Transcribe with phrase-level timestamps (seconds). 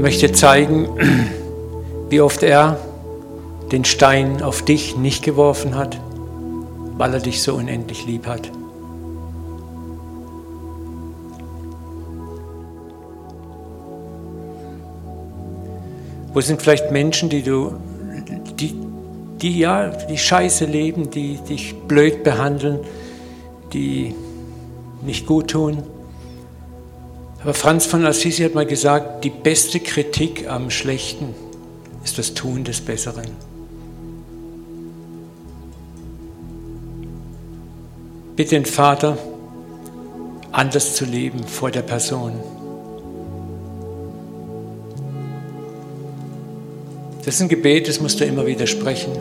[0.00, 0.88] und möchte zeigen,
[2.08, 2.78] wie oft er
[3.70, 6.00] den Stein auf dich nicht geworfen hat,
[6.96, 8.50] weil er dich so unendlich lieb hat.
[16.32, 17.74] Wo sind vielleicht Menschen, die du,
[18.58, 18.74] die,
[19.42, 22.78] die ja, die Scheiße leben, die dich blöd behandeln,
[23.74, 24.14] die
[25.04, 25.82] nicht gut tun?
[27.42, 31.34] Aber Franz von Assisi hat mal gesagt, die beste Kritik am Schlechten
[32.04, 33.28] ist das Tun des Besseren.
[38.36, 39.16] Bitte den Vater,
[40.52, 42.32] anders zu leben vor der Person.
[47.24, 49.12] Das ist ein Gebet, das musst du immer wieder sprechen.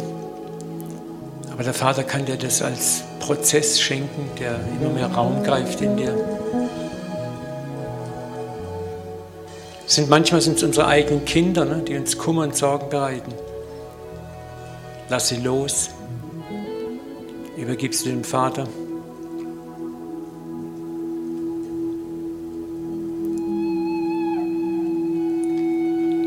[1.52, 5.98] Aber der Vater kann dir das als Prozess schenken, der immer mehr Raum greift in
[5.98, 6.16] dir.
[9.90, 13.34] Sind, manchmal sind es unsere eigenen Kinder, ne, die uns Kummer und Sorgen bereiten.
[15.10, 15.90] Lass sie los.
[17.58, 18.68] Übergibst du dem Vater.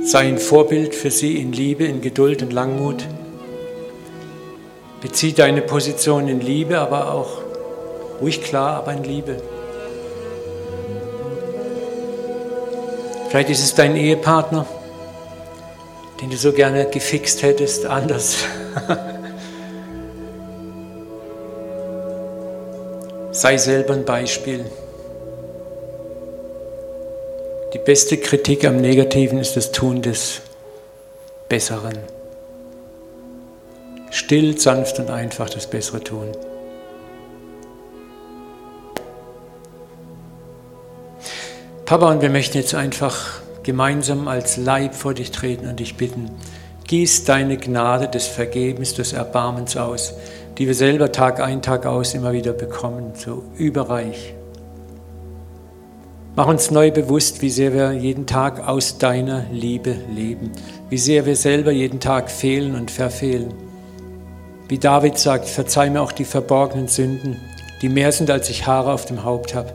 [0.06, 3.06] Sei ein Vorbild für sie in Liebe, in Geduld und Langmut.
[5.00, 7.42] Bezieh deine Position in Liebe, aber auch
[8.20, 9.40] ruhig klar, aber in Liebe.
[13.33, 14.66] Vielleicht ist es dein Ehepartner,
[16.20, 18.36] den du so gerne gefixt hättest, anders.
[23.33, 24.66] Sei selber ein Beispiel.
[27.72, 30.42] Die beste Kritik am Negativen ist das Tun des
[31.48, 32.00] Besseren.
[34.11, 36.33] Still, sanft und einfach das Bessere tun.
[41.92, 46.30] Papa, und wir möchten jetzt einfach gemeinsam als Leib vor dich treten und dich bitten,
[46.86, 50.14] gieß deine Gnade des Vergebens, des Erbarmens aus,
[50.56, 54.33] die wir selber Tag ein, Tag aus immer wieder bekommen, so überreich.
[56.34, 60.50] Mach uns neu bewusst, wie sehr wir jeden Tag aus deiner Liebe leben,
[60.88, 63.52] wie sehr wir selber jeden Tag fehlen und verfehlen.
[64.67, 67.36] Wie David sagt, verzeih mir auch die verborgenen Sünden,
[67.83, 69.74] die mehr sind, als ich Haare auf dem Haupt habe.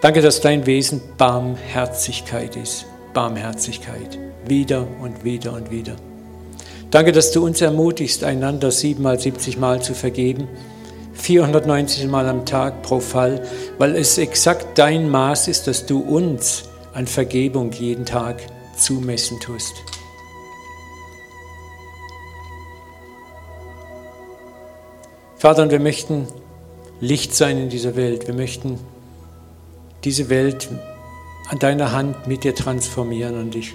[0.00, 2.86] Danke, dass dein Wesen Barmherzigkeit ist.
[3.12, 4.18] Barmherzigkeit.
[4.46, 5.96] Wieder und wieder und wieder.
[6.90, 10.48] Danke, dass du uns ermutigst, einander siebenmal, siebzigmal zu vergeben
[11.20, 13.46] 490 Mal am Tag pro Fall,
[13.78, 18.40] weil es exakt dein Maß ist, dass du uns an Vergebung jeden Tag
[18.76, 19.74] zumessen tust.
[25.36, 26.26] Vater, und wir möchten
[27.00, 28.26] Licht sein in dieser Welt.
[28.26, 28.78] Wir möchten
[30.04, 30.68] diese Welt
[31.48, 33.38] an deiner Hand mit dir transformieren.
[33.38, 33.74] Und ich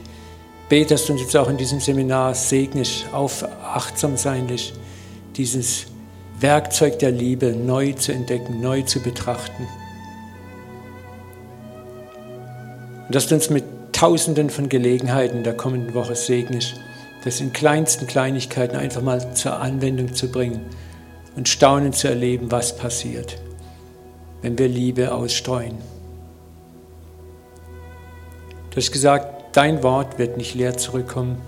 [0.69, 4.73] bete, dass du uns jetzt auch in diesem Seminar segnest, auf achtsam sein lässt,
[5.35, 5.87] dieses
[6.39, 9.67] Werkzeug der Liebe neu zu entdecken, neu zu betrachten.
[13.07, 16.75] Und dass du uns mit Tausenden von Gelegenheiten der kommenden Woche segnest,
[17.23, 20.61] das in kleinsten Kleinigkeiten einfach mal zur Anwendung zu bringen
[21.35, 23.37] und staunen zu erleben, was passiert,
[24.41, 25.94] wenn wir Liebe ausstreuen.
[28.75, 31.41] Du hast gesagt, dein Wort wird nicht leer zurückkommen.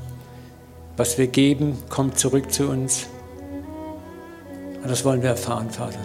[0.95, 3.07] Was wir geben, kommt zurück zu uns.
[4.81, 5.99] Und das wollen wir erfahren, Vater.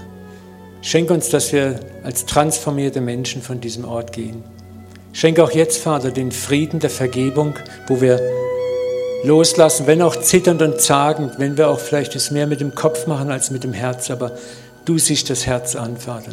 [0.81, 4.43] Schenk uns, dass wir als transformierte Menschen von diesem Ort gehen.
[5.13, 7.55] Schenk auch jetzt, Vater, den Frieden der Vergebung,
[7.87, 8.21] wo wir
[9.23, 13.07] loslassen, wenn auch zitternd und zagend, wenn wir auch vielleicht es mehr mit dem Kopf
[13.07, 14.33] machen als mit dem Herz, aber
[14.87, 16.33] du siehst das Herz an, Vater.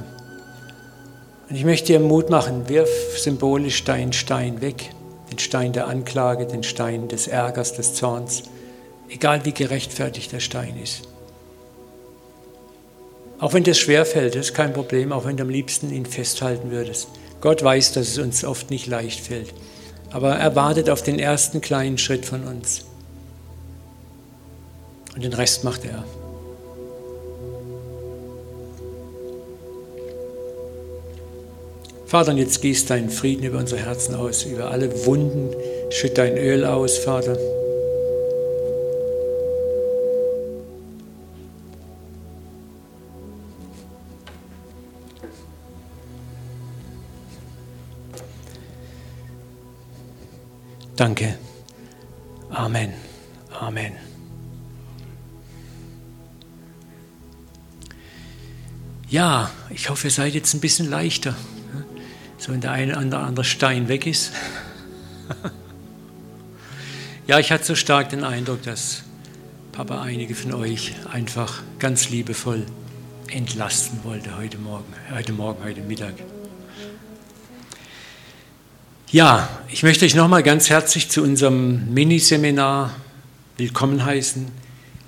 [1.50, 4.92] Und ich möchte dir Mut machen, wirf symbolisch deinen Stein weg,
[5.32, 8.44] den Stein der Anklage, den Stein des Ärgers, des Zorns,
[9.10, 11.08] egal wie gerechtfertigt der Stein ist.
[13.40, 17.07] Auch wenn das schwerfällt, ist kein Problem, auch wenn du am liebsten ihn festhalten würdest.
[17.42, 19.54] Gott weiß, dass es uns oft nicht leicht fällt.
[20.12, 22.86] Aber er wartet auf den ersten kleinen Schritt von uns.
[25.16, 26.04] Und den Rest macht er.
[32.09, 35.56] Vater, und jetzt gießt deinen Frieden über unsere Herzen aus, über alle Wunden,
[35.91, 37.38] schütt dein Öl aus, Vater.
[50.95, 51.38] Danke.
[52.50, 52.94] Amen.
[53.51, 53.91] Amen.
[59.09, 61.35] Ja, ich hoffe, ihr seid jetzt ein bisschen leichter.
[62.39, 64.31] So wenn der eine oder andere Stein weg ist.
[67.27, 69.03] ja, ich hatte so stark den Eindruck, dass
[69.74, 72.65] Papa einige von euch einfach ganz liebevoll
[73.27, 76.13] entlasten wollte heute Morgen, heute Morgen, heute Mittag.
[79.12, 82.95] Ja, ich möchte euch nochmal ganz herzlich zu unserem Miniseminar
[83.57, 84.47] willkommen heißen.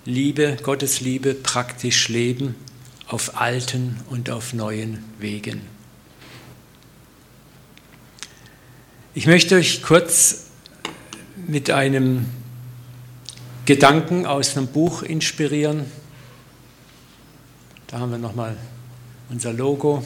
[0.06, 2.56] Liebe, Gottes Liebe, praktisch leben
[3.08, 5.71] auf alten und auf neuen Wegen.
[9.14, 10.46] Ich möchte euch kurz
[11.46, 12.28] mit einem
[13.66, 15.86] Gedanken aus einem Buch inspirieren.
[17.88, 18.56] Da haben wir nochmal
[19.30, 20.06] unser Logo.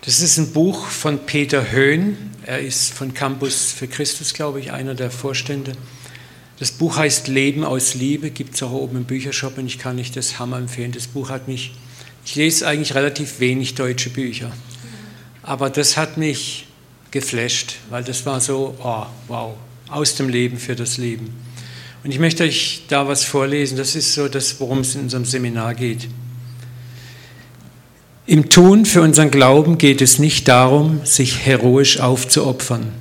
[0.00, 2.32] Das ist ein Buch von Peter Höhn.
[2.44, 5.74] Er ist von Campus für Christus, glaube ich, einer der Vorstände.
[6.58, 9.96] Das Buch heißt Leben aus Liebe, gibt es auch oben im Büchershop und ich kann
[10.00, 10.90] euch das Hammer empfehlen.
[10.90, 11.76] Das Buch hat mich,
[12.24, 14.50] ich lese eigentlich relativ wenig deutsche Bücher,
[15.48, 16.66] aber das hat mich
[17.10, 19.54] geflasht, weil das war so, oh, wow,
[19.88, 21.32] aus dem Leben für das Leben.
[22.04, 25.24] Und ich möchte euch da was vorlesen, das ist so das, worum es in unserem
[25.24, 26.06] Seminar geht.
[28.26, 32.92] Im Tun für unseren Glauben geht es nicht darum, sich heroisch aufzuopfern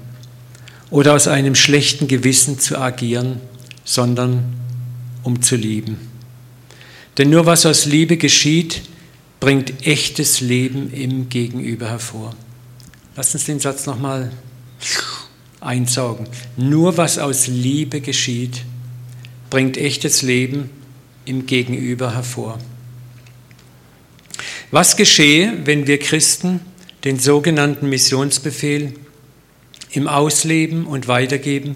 [0.90, 3.42] oder aus einem schlechten Gewissen zu agieren,
[3.84, 4.56] sondern
[5.22, 5.98] um zu lieben.
[7.18, 8.84] Denn nur was aus Liebe geschieht,
[9.40, 12.36] bringt echtes Leben im Gegenüber hervor.
[13.16, 14.32] Lass uns den Satz nochmal
[15.60, 16.28] einsaugen.
[16.56, 18.64] Nur was aus Liebe geschieht,
[19.50, 20.70] bringt echtes Leben
[21.26, 22.60] im Gegenüber hervor.
[24.72, 26.60] Was geschehe, wenn wir Christen
[27.04, 28.94] den sogenannten Missionsbefehl
[29.92, 31.76] im Ausleben und Weitergeben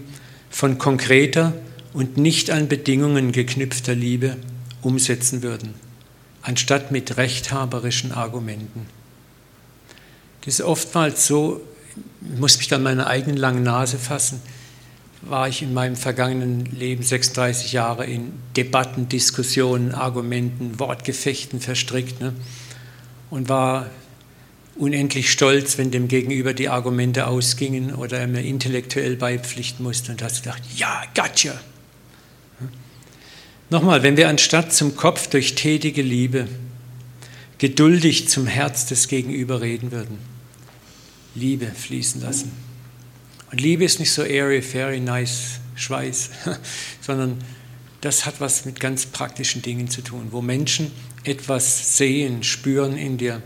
[0.49, 1.53] von konkreter
[1.93, 4.37] und nicht an Bedingungen geknüpfter Liebe
[4.81, 5.73] umsetzen würden,
[6.41, 8.87] anstatt mit rechthaberischen Argumenten?
[10.43, 11.61] Das ist oftmals so,
[12.33, 14.41] ich muss mich dann meiner eigenen langen Nase fassen,
[15.21, 22.21] war ich in meinem vergangenen Leben 36 Jahre in Debatten, Diskussionen, Argumenten, Wortgefechten verstrickt.
[22.21, 22.33] Ne?
[23.31, 23.89] und war
[24.75, 30.21] unendlich stolz, wenn dem Gegenüber die Argumente ausgingen oder er mir intellektuell beipflichten musste und
[30.21, 31.53] hat gedacht, ja, gotcha.
[33.71, 36.49] Nochmal, wenn wir anstatt zum Kopf durch tätige Liebe
[37.57, 40.17] geduldig zum Herz des Gegenüber reden würden,
[41.35, 42.51] Liebe fließen lassen.
[43.49, 46.31] Und Liebe ist nicht so airy, fairy, nice, Schweiß,
[47.01, 47.37] sondern
[48.01, 50.91] das hat was mit ganz praktischen Dingen zu tun, wo Menschen
[51.23, 53.41] etwas sehen, spüren in dir,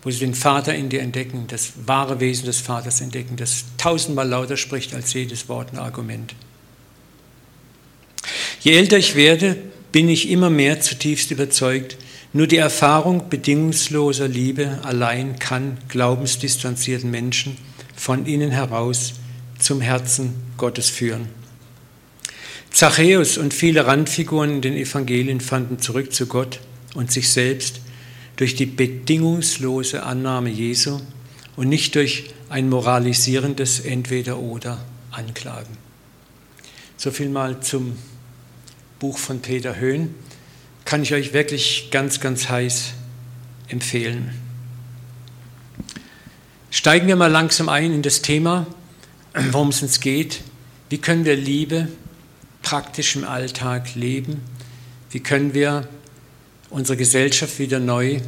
[0.00, 4.26] wo sie den Vater in dir entdecken, das wahre Wesen des Vaters entdecken, das tausendmal
[4.26, 6.34] lauter spricht als jedes Wort und Argument.
[8.62, 9.56] Je älter ich werde,
[9.90, 11.96] bin ich immer mehr zutiefst überzeugt,
[12.32, 17.56] nur die Erfahrung bedingungsloser Liebe allein kann glaubensdistanzierten Menschen
[17.96, 19.14] von innen heraus
[19.58, 21.28] zum Herzen Gottes führen.
[22.70, 26.60] Zachäus und viele Randfiguren in den Evangelien fanden zurück zu Gott
[26.94, 27.80] und sich selbst
[28.36, 31.00] durch die bedingungslose Annahme Jesu
[31.56, 35.76] und nicht durch ein moralisierendes Entweder-Oder anklagen.
[36.96, 37.96] So viel mal zum
[39.00, 40.14] Buch von Peter Höhn.
[40.84, 42.92] Kann ich euch wirklich ganz, ganz heiß
[43.68, 44.30] empfehlen.
[46.70, 48.66] Steigen wir mal langsam ein in das Thema,
[49.52, 50.42] worum es uns geht.
[50.90, 51.88] Wie können wir Liebe
[52.62, 54.42] praktisch im Alltag leben?
[55.10, 55.88] Wie können wir
[56.68, 58.20] unsere Gesellschaft wieder neu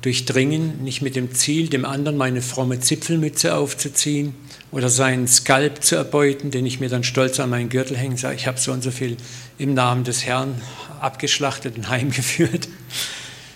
[0.00, 4.34] durchdringen, nicht mit dem Ziel, dem anderen meine fromme Zipfelmütze aufzuziehen
[4.72, 8.36] oder seinen Skalp zu erbeuten, den ich mir dann stolz an meinen Gürtel hänge, sage,
[8.36, 9.18] ich habe so und so viel
[9.58, 10.60] im Namen des Herrn
[10.98, 12.68] abgeschlachtet und heimgeführt,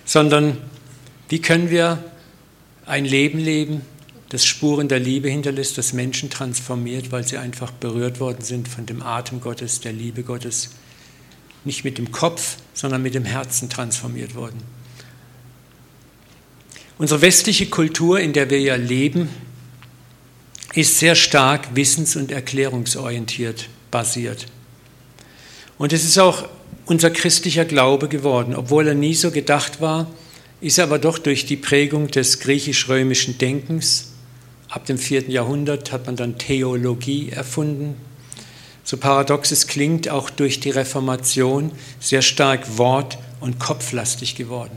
[0.04, 0.58] sondern
[1.28, 2.04] wie können wir
[2.84, 3.80] ein Leben leben,
[4.28, 8.84] das Spuren der Liebe hinterlässt, das Menschen transformiert, weil sie einfach berührt worden sind von
[8.84, 10.70] dem Atem Gottes, der Liebe Gottes.
[11.64, 14.62] Nicht mit dem Kopf, sondern mit dem Herzen transformiert worden.
[16.98, 19.28] Unsere westliche Kultur, in der wir ja leben,
[20.76, 24.46] ist sehr stark wissens- und erklärungsorientiert basiert.
[25.78, 26.48] Und es ist auch
[26.86, 30.10] unser christlicher Glaube geworden, obwohl er nie so gedacht war,
[30.60, 34.12] ist er aber doch durch die Prägung des griechisch-römischen Denkens
[34.68, 37.94] Ab dem vierten Jahrhundert hat man dann Theologie erfunden.
[38.82, 44.76] So paradox es klingt, auch durch die Reformation sehr stark wort- und kopflastig geworden.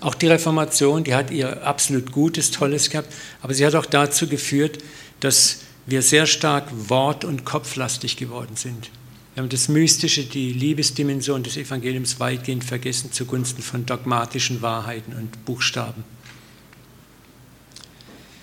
[0.00, 4.26] Auch die Reformation, die hat ihr absolut Gutes, Tolles gehabt, aber sie hat auch dazu
[4.26, 4.78] geführt,
[5.22, 8.90] dass wir sehr stark wort- und kopflastig geworden sind.
[9.34, 15.44] Wir haben das Mystische, die Liebesdimension des Evangeliums weitgehend vergessen zugunsten von dogmatischen Wahrheiten und
[15.44, 16.04] Buchstaben.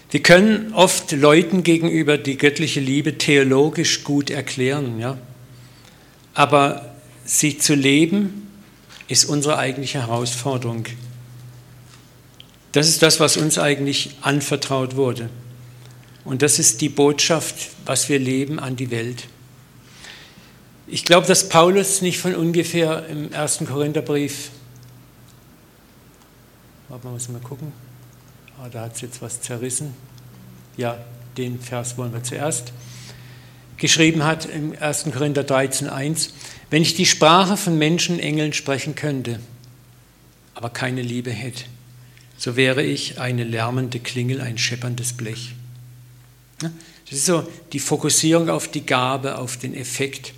[0.10, 5.18] Wir können oft Leuten gegenüber die göttliche Liebe theologisch gut erklären, ja?
[6.34, 6.96] aber
[7.26, 8.48] sie zu leben
[9.08, 10.86] ist unsere eigentliche Herausforderung.
[12.72, 15.30] Das ist das, was uns eigentlich anvertraut wurde.
[16.26, 19.28] Und das ist die Botschaft, was wir leben an die Welt.
[20.88, 24.50] Ich glaube, dass Paulus nicht von ungefähr im ersten Korintherbrief,
[26.88, 27.72] warte mal, muss mal gucken,
[28.60, 29.94] ah, da hat es jetzt was zerrissen.
[30.78, 30.98] Ja,
[31.38, 32.74] den Vers wollen wir zuerst.
[33.78, 35.06] Geschrieben hat im 1.
[35.14, 36.32] Korinther 13,1:
[36.70, 39.40] Wenn ich die Sprache von Menschen, Engeln sprechen könnte,
[40.54, 41.64] aber keine Liebe hätte,
[42.38, 45.54] so wäre ich eine lärmende Klingel, ein schepperndes Blech.
[46.60, 50.34] Das ist so die Fokussierung auf die Gabe, auf den Effekt.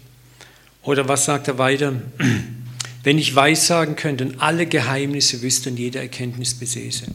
[0.83, 1.93] Oder was sagt er weiter?
[3.03, 7.07] Wenn ich weissagen könnte und alle Geheimnisse wüsste und jede Erkenntnis besäße.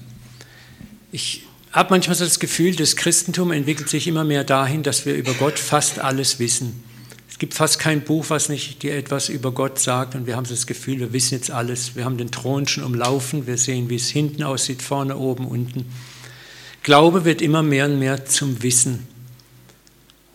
[1.13, 5.15] Ich habe manchmal so das Gefühl, das Christentum entwickelt sich immer mehr dahin, dass wir
[5.15, 6.83] über Gott fast alles wissen.
[7.31, 10.47] Es gibt fast kein Buch, was nicht dir etwas über Gott sagt und wir haben
[10.47, 11.95] so das Gefühl, wir wissen jetzt alles.
[11.95, 15.85] Wir haben den Thron schon umlaufen, wir sehen, wie es hinten aussieht, vorne, oben, unten.
[16.87, 19.09] Glaube wird immer mehr und mehr zum Wissen.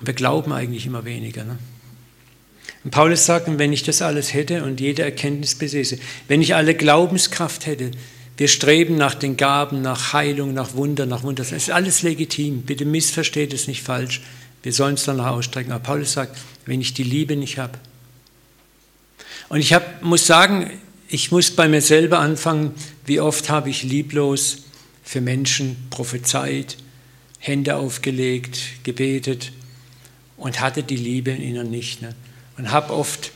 [0.01, 1.45] Und wir glauben eigentlich immer weniger.
[1.45, 1.57] Ne?
[2.83, 6.75] Und Paulus sagt, wenn ich das alles hätte und jede Erkenntnis besäße, wenn ich alle
[6.75, 7.91] Glaubenskraft hätte,
[8.35, 11.41] wir streben nach den Gaben, nach Heilung, nach Wunder, nach Wunder.
[11.41, 12.63] Das ist alles legitim.
[12.63, 14.19] Bitte missversteht es nicht falsch.
[14.61, 15.71] Wir sollen es danach ausstrecken.
[15.71, 17.79] Aber Paulus sagt, wenn ich die Liebe nicht habe.
[19.47, 20.69] Und ich hab, muss sagen,
[21.07, 22.73] ich muss bei mir selber anfangen,
[23.05, 24.65] wie oft habe ich lieblos
[25.03, 26.77] für Menschen prophezeit,
[27.39, 29.51] Hände aufgelegt, gebetet
[30.37, 32.01] und hatte die Liebe in ihnen nicht.
[32.01, 32.15] Ne?
[32.61, 33.31] und habe oft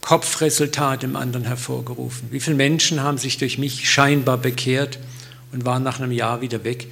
[0.00, 2.28] Kopfresultate im anderen hervorgerufen.
[2.32, 4.98] Wie viele Menschen haben sich durch mich scheinbar bekehrt
[5.52, 6.88] und waren nach einem Jahr wieder weg,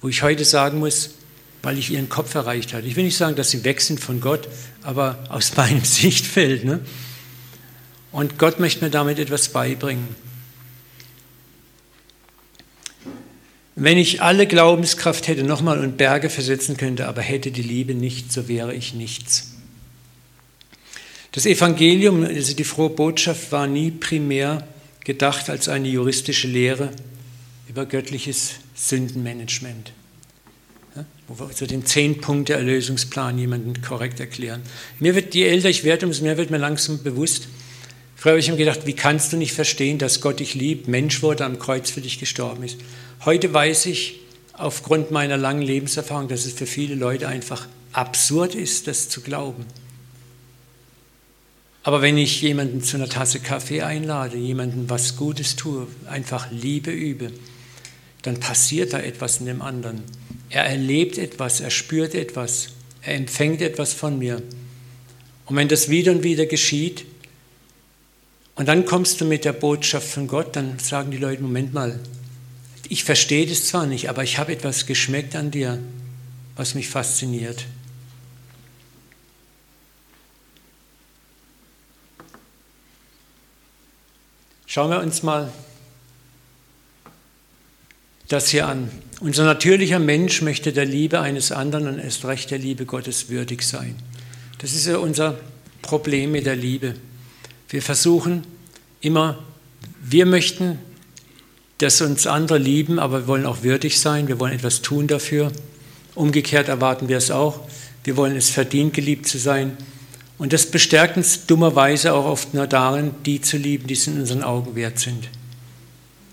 [0.00, 1.14] wo ich heute sagen muss,
[1.62, 2.86] weil ich ihren Kopf erreicht hatte.
[2.86, 4.48] Ich will nicht sagen, dass sie weg sind von Gott,
[4.82, 6.64] aber aus meinem Sichtfeld.
[6.64, 6.80] Ne?
[8.12, 10.06] Und Gott möchte mir damit etwas beibringen.
[13.74, 18.32] Wenn ich alle Glaubenskraft hätte nochmal und Berge versetzen könnte, aber hätte die Liebe nicht,
[18.32, 19.52] so wäre ich nichts.
[21.32, 24.68] Das Evangelium, also die frohe Botschaft, war nie primär
[25.04, 26.90] gedacht als eine juristische Lehre
[27.68, 29.92] über göttliches Sündenmanagement,
[31.26, 34.60] wo wir so den zehn Punkte Erlösungsplan jemandem korrekt erklären.
[35.00, 37.48] Mir wird, je älter ich werde, umso mehr wird mir langsam bewusst.
[38.22, 41.22] Früher habe ich mir gedacht, wie kannst du nicht verstehen, dass Gott dich liebt, Mensch
[41.24, 42.78] wurde, am Kreuz für dich gestorben ist.
[43.24, 44.20] Heute weiß ich
[44.52, 49.66] aufgrund meiner langen Lebenserfahrung, dass es für viele Leute einfach absurd ist, das zu glauben.
[51.82, 56.92] Aber wenn ich jemanden zu einer Tasse Kaffee einlade, jemanden was Gutes tue, einfach Liebe
[56.92, 57.32] übe,
[58.22, 60.00] dann passiert da etwas in dem anderen.
[60.48, 62.68] Er erlebt etwas, er spürt etwas,
[63.00, 64.40] er empfängt etwas von mir.
[65.46, 67.04] Und wenn das wieder und wieder geschieht,
[68.54, 71.98] und dann kommst du mit der Botschaft von Gott, dann sagen die Leute, Moment mal,
[72.88, 75.78] ich verstehe das zwar nicht, aber ich habe etwas geschmeckt an dir,
[76.56, 77.64] was mich fasziniert.
[84.66, 85.52] Schauen wir uns mal
[88.28, 88.90] das hier an.
[89.20, 93.62] Unser natürlicher Mensch möchte der Liebe eines anderen und erst recht der Liebe Gottes würdig
[93.62, 93.96] sein.
[94.58, 95.38] Das ist ja unser
[95.82, 96.94] Problem mit der Liebe.
[97.72, 98.44] Wir versuchen
[99.00, 99.38] immer,
[100.02, 100.78] wir möchten,
[101.78, 105.50] dass uns andere lieben, aber wir wollen auch würdig sein, wir wollen etwas tun dafür.
[106.14, 107.60] Umgekehrt erwarten wir es auch.
[108.04, 109.78] Wir wollen es verdient, geliebt zu sein.
[110.36, 114.20] Und das bestärkt uns dummerweise auch oft nur darin, die zu lieben, die es in
[114.20, 115.30] unseren Augen wert sind.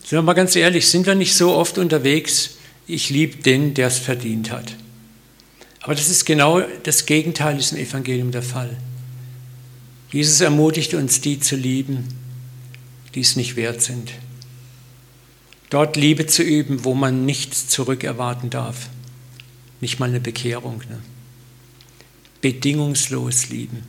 [0.03, 3.87] Sind wir mal ganz ehrlich, sind wir nicht so oft unterwegs, ich liebe den, der
[3.87, 4.75] es verdient hat.
[5.79, 8.75] Aber das ist genau das Gegenteil ist im Evangelium der Fall.
[10.11, 12.07] Jesus ermutigt uns, die zu lieben,
[13.15, 14.11] die es nicht wert sind.
[15.69, 18.89] Dort Liebe zu üben, wo man nichts zurückerwarten darf.
[19.81, 20.79] Nicht mal eine Bekehrung.
[20.89, 20.99] Ne?
[22.41, 23.83] Bedingungslos lieben.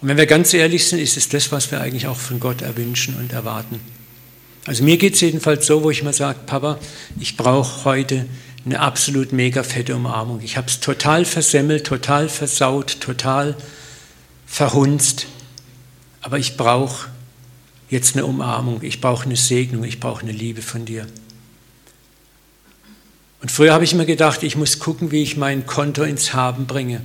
[0.00, 2.62] Und wenn wir ganz ehrlich sind, ist es das, was wir eigentlich auch von Gott
[2.62, 3.80] erwünschen und erwarten.
[4.66, 6.78] Also mir geht es jedenfalls so, wo ich mal sage, Papa,
[7.20, 8.26] ich brauche heute
[8.64, 10.40] eine absolut mega fette Umarmung.
[10.42, 13.56] Ich habe es total versemmelt, total versaut, total
[14.54, 15.26] verhunzt.
[16.20, 17.08] Aber ich brauche
[17.90, 21.06] jetzt eine Umarmung, ich brauche eine Segnung, ich brauche eine Liebe von dir.
[23.42, 26.66] Und früher habe ich immer gedacht, ich muss gucken, wie ich mein Konto ins Haben
[26.66, 27.00] bringe.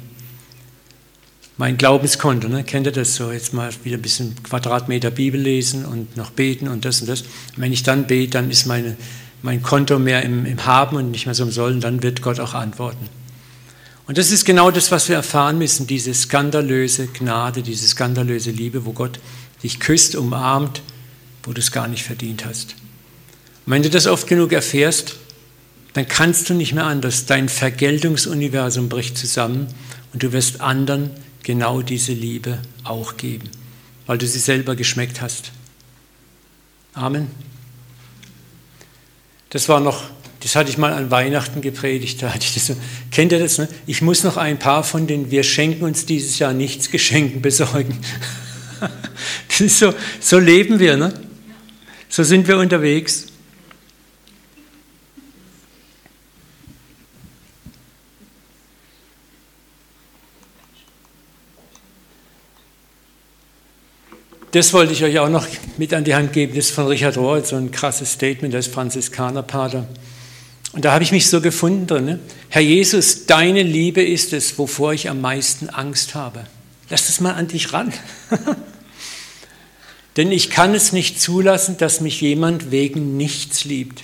[1.58, 2.48] mein Glaubenskonto.
[2.48, 2.63] Ne?
[2.63, 3.32] Kennt ihr das so?
[3.32, 7.22] Jetzt mal wieder ein bisschen Quadratmeter Bibel lesen und noch beten und das und das.
[7.24, 8.96] Und wenn ich dann bete, dann ist meine,
[9.41, 12.39] mein Konto mehr im, im Haben und nicht mehr so im Sollen, dann wird Gott
[12.39, 13.10] auch antworten.
[14.10, 18.84] Und das ist genau das, was wir erfahren müssen, diese skandalöse Gnade, diese skandalöse Liebe,
[18.86, 19.20] wo Gott
[19.62, 20.82] dich küsst, umarmt,
[21.44, 22.72] wo du es gar nicht verdient hast.
[23.68, 25.18] Und wenn du das oft genug erfährst,
[25.94, 27.28] dann kannst du nicht mehr anders.
[27.28, 29.68] Dein Vergeltungsuniversum bricht zusammen
[30.12, 31.12] und du wirst anderen
[31.44, 33.51] genau diese Liebe auch geben,
[34.08, 35.51] weil du sie selber geschmeckt hast.
[36.96, 37.28] Amen.
[39.51, 40.01] Das war noch
[40.41, 42.22] das hatte ich mal an Weihnachten gepredigt.
[42.22, 42.75] Da hatte ich das so,
[43.12, 43.58] kennt ihr das?
[43.58, 43.67] Ne?
[43.88, 47.98] Ich muss noch ein paar von den Wir schenken uns dieses Jahr nichts Geschenken besorgen.
[49.50, 51.13] Das ist so, so leben wir, ne?
[52.08, 53.25] So sind wir unterwegs.
[64.51, 65.46] Das wollte ich euch auch noch
[65.77, 66.55] mit an die Hand geben.
[66.55, 69.88] Das ist von Richard Rohr, so ein krasses Statement, der ist Franziskanerpater.
[70.71, 72.05] Und da habe ich mich so gefunden drin.
[72.05, 72.19] Ne?
[72.49, 76.45] Herr Jesus, deine Liebe ist es, wovor ich am meisten Angst habe.
[76.89, 77.91] Lass es mal an dich ran.
[80.17, 84.03] Denn ich kann es nicht zulassen, dass mich jemand wegen nichts liebt.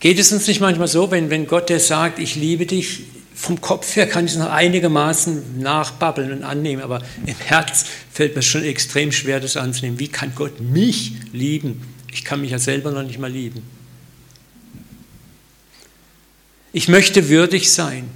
[0.00, 3.04] Geht es uns nicht manchmal so, wenn, wenn Gott der sagt, ich liebe dich,
[3.34, 8.36] vom Kopf her kann ich es noch einigermaßen nachbabbeln und annehmen, aber im Herz fällt
[8.36, 9.98] mir schon extrem schwer, das anzunehmen.
[9.98, 11.82] Wie kann Gott mich lieben?
[12.12, 13.62] Ich kann mich ja selber noch nicht mal lieben.
[16.72, 18.10] Ich möchte würdig sein.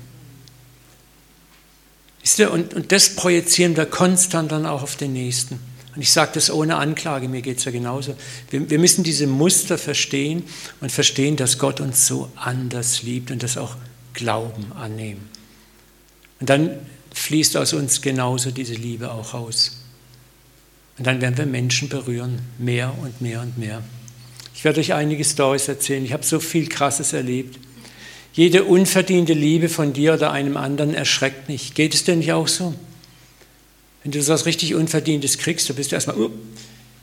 [2.50, 5.60] Und, und das projizieren wir konstant dann auch auf den Nächsten.
[5.94, 8.16] Und ich sage das ohne Anklage, mir geht es ja genauso.
[8.50, 10.42] Wir, wir, müssen diese Muster verstehen
[10.80, 13.76] und verstehen, dass Gott uns so anders liebt und das auch
[14.12, 15.28] Glauben annehmen.
[16.40, 16.70] Und dann
[17.14, 19.78] fließt aus uns genauso diese Liebe auch raus.
[20.98, 23.82] Und dann werden wir Menschen berühren, mehr und mehr und mehr.
[24.54, 26.04] Ich werde euch einige Stories erzählen.
[26.04, 27.58] Ich habe so viel Krasses erlebt.
[28.36, 31.72] Jede unverdiente Liebe von dir oder einem anderen erschreckt mich.
[31.72, 32.74] Geht es dir nicht auch so?
[34.02, 36.30] Wenn du so was richtig Unverdientes kriegst, dann bist du erstmal, uh.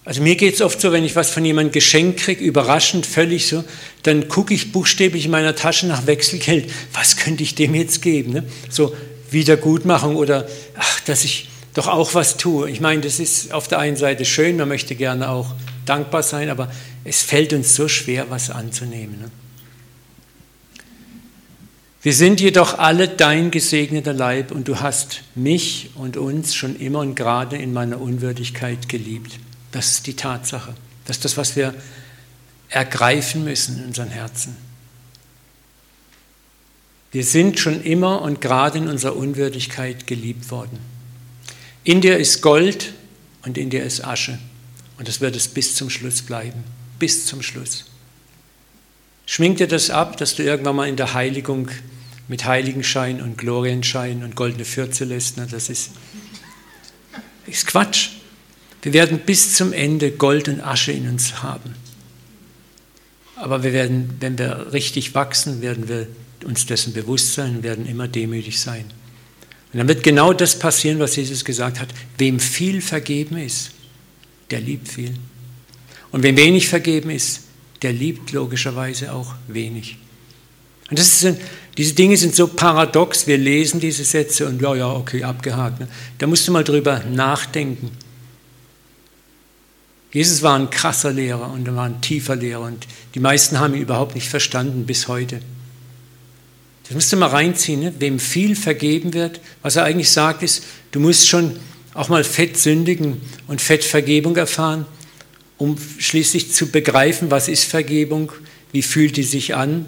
[0.06, 3.48] also mir geht es oft so, wenn ich was von jemandem geschenkt kriege, überraschend, völlig
[3.48, 3.64] so,
[4.04, 8.34] dann gucke ich buchstäblich in meiner Tasche nach Wechselgeld, was könnte ich dem jetzt geben?
[8.34, 8.44] Ne?
[8.70, 8.96] So
[9.32, 12.70] Wiedergutmachung oder, ach, dass ich doch auch was tue.
[12.70, 15.48] Ich meine, das ist auf der einen Seite schön, man möchte gerne auch
[15.88, 16.72] dankbar sein, aber
[17.04, 19.20] es fällt uns so schwer, was anzunehmen.
[19.20, 19.32] Ne?
[22.04, 27.00] Wir sind jedoch alle dein gesegneter Leib und du hast mich und uns schon immer
[27.00, 29.40] und gerade in meiner Unwürdigkeit geliebt.
[29.72, 30.76] Das ist die Tatsache.
[31.06, 31.74] Das ist das, was wir
[32.68, 34.58] ergreifen müssen in unseren Herzen.
[37.14, 40.80] Wir sind schon immer und gerade in unserer Unwürdigkeit geliebt worden.
[41.86, 42.94] In dir ist Gold
[43.44, 44.40] und in dir ist Asche.
[44.98, 46.66] Und das wird es bis zum Schluss bleiben.
[47.00, 47.86] Bis zum Schluss.
[49.26, 51.70] Schwingt dir das ab, dass du irgendwann mal in der Heiligung
[52.28, 55.38] mit Heiligenschein und Glorienschein und goldene Fürze lässt.
[55.38, 55.92] Das ist,
[57.48, 58.10] ist Quatsch.
[58.82, 61.76] Wir werden bis zum Ende Gold und Asche in uns haben.
[63.36, 66.08] Aber wir werden, wenn wir richtig wachsen, werden wir
[66.46, 68.86] uns dessen bewusst sein und werden immer demütig sein.
[69.72, 71.90] Und dann wird genau das passieren, was Jesus gesagt hat.
[72.18, 73.72] Wem viel vergeben ist,
[74.52, 75.14] der liebt viel.
[76.12, 77.43] Und wem wenig vergeben ist,
[77.84, 79.98] der liebt logischerweise auch wenig.
[80.90, 81.38] Und das ist,
[81.78, 83.28] diese Dinge sind so paradox.
[83.28, 85.80] Wir lesen diese Sätze und ja, ja, okay, abgehakt.
[85.80, 85.88] Ne?
[86.18, 87.92] Da musst du mal drüber nachdenken.
[90.12, 93.74] Jesus war ein krasser Lehrer und er war ein tiefer Lehrer und die meisten haben
[93.74, 95.40] ihn überhaupt nicht verstanden bis heute.
[96.84, 97.94] Das musst du mal reinziehen, ne?
[97.98, 99.40] wem viel vergeben wird.
[99.64, 101.56] Was er eigentlich sagt, ist, du musst schon
[101.96, 104.86] auch mal fett sündigen und fett Vergebung erfahren,
[105.64, 108.34] um schließlich zu begreifen, was ist Vergebung,
[108.74, 109.86] wie fühlt die sich an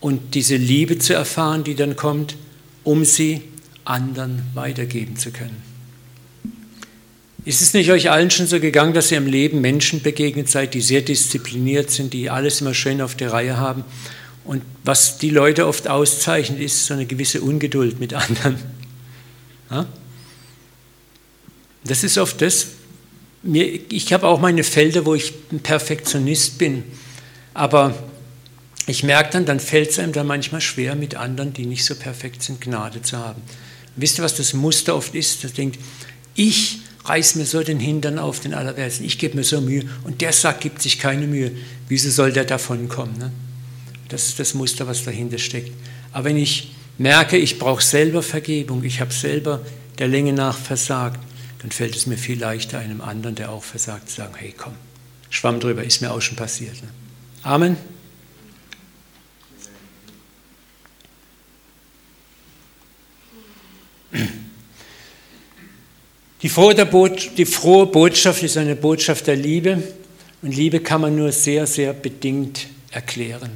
[0.00, 2.34] und diese Liebe zu erfahren, die dann kommt,
[2.82, 3.42] um sie
[3.84, 5.62] anderen weitergeben zu können.
[7.44, 10.74] Ist es nicht euch allen schon so gegangen, dass ihr im Leben Menschen begegnet seid,
[10.74, 13.84] die sehr diszipliniert sind, die alles immer schön auf der Reihe haben?
[14.44, 18.56] Und was die Leute oft auszeichnet, ist so eine gewisse Ungeduld mit anderen.
[21.84, 22.66] Das ist oft das.
[23.44, 26.84] Ich habe auch meine Felder, wo ich ein Perfektionist bin.
[27.54, 27.94] Aber
[28.86, 31.94] ich merke dann, dann fällt es einem dann manchmal schwer, mit anderen, die nicht so
[31.94, 33.42] perfekt sind, Gnade zu haben.
[33.96, 35.44] Wisst ihr, was das Muster oft ist?
[35.44, 35.78] Das denkt,
[36.34, 40.20] ich reiß mir so den Hintern auf den Allerwertesten, ich gebe mir so Mühe und
[40.20, 41.52] der sagt, gibt sich keine Mühe.
[41.88, 43.18] Wieso soll der davon kommen?
[43.18, 43.32] Ne?
[44.08, 45.72] Das ist das Muster, was dahinter steckt.
[46.12, 49.60] Aber wenn ich merke, ich brauche selber Vergebung, ich habe selber
[49.98, 51.20] der Länge nach versagt,
[51.62, 54.74] dann fällt es mir viel leichter, einem anderen, der auch versagt, zu sagen, hey komm,
[55.30, 56.74] schwamm drüber, ist mir auch schon passiert.
[56.82, 56.88] Ne?
[57.44, 57.76] Amen.
[66.42, 69.82] Die frohe, die frohe Botschaft ist eine Botschaft der Liebe
[70.42, 73.52] und Liebe kann man nur sehr, sehr bedingt erklären.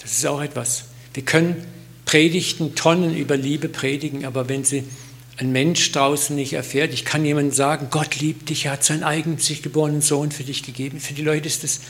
[0.00, 0.84] Das ist auch etwas.
[1.12, 1.66] Wir können
[2.06, 4.84] Predigten, Tonnen über Liebe predigen, aber wenn sie
[5.38, 9.04] ein Mensch draußen nicht erfährt, ich kann jemandem sagen, Gott liebt dich, er hat seinen
[9.04, 10.98] eigenen sich geborenen Sohn für dich gegeben.
[10.98, 11.80] Für die Leute ist das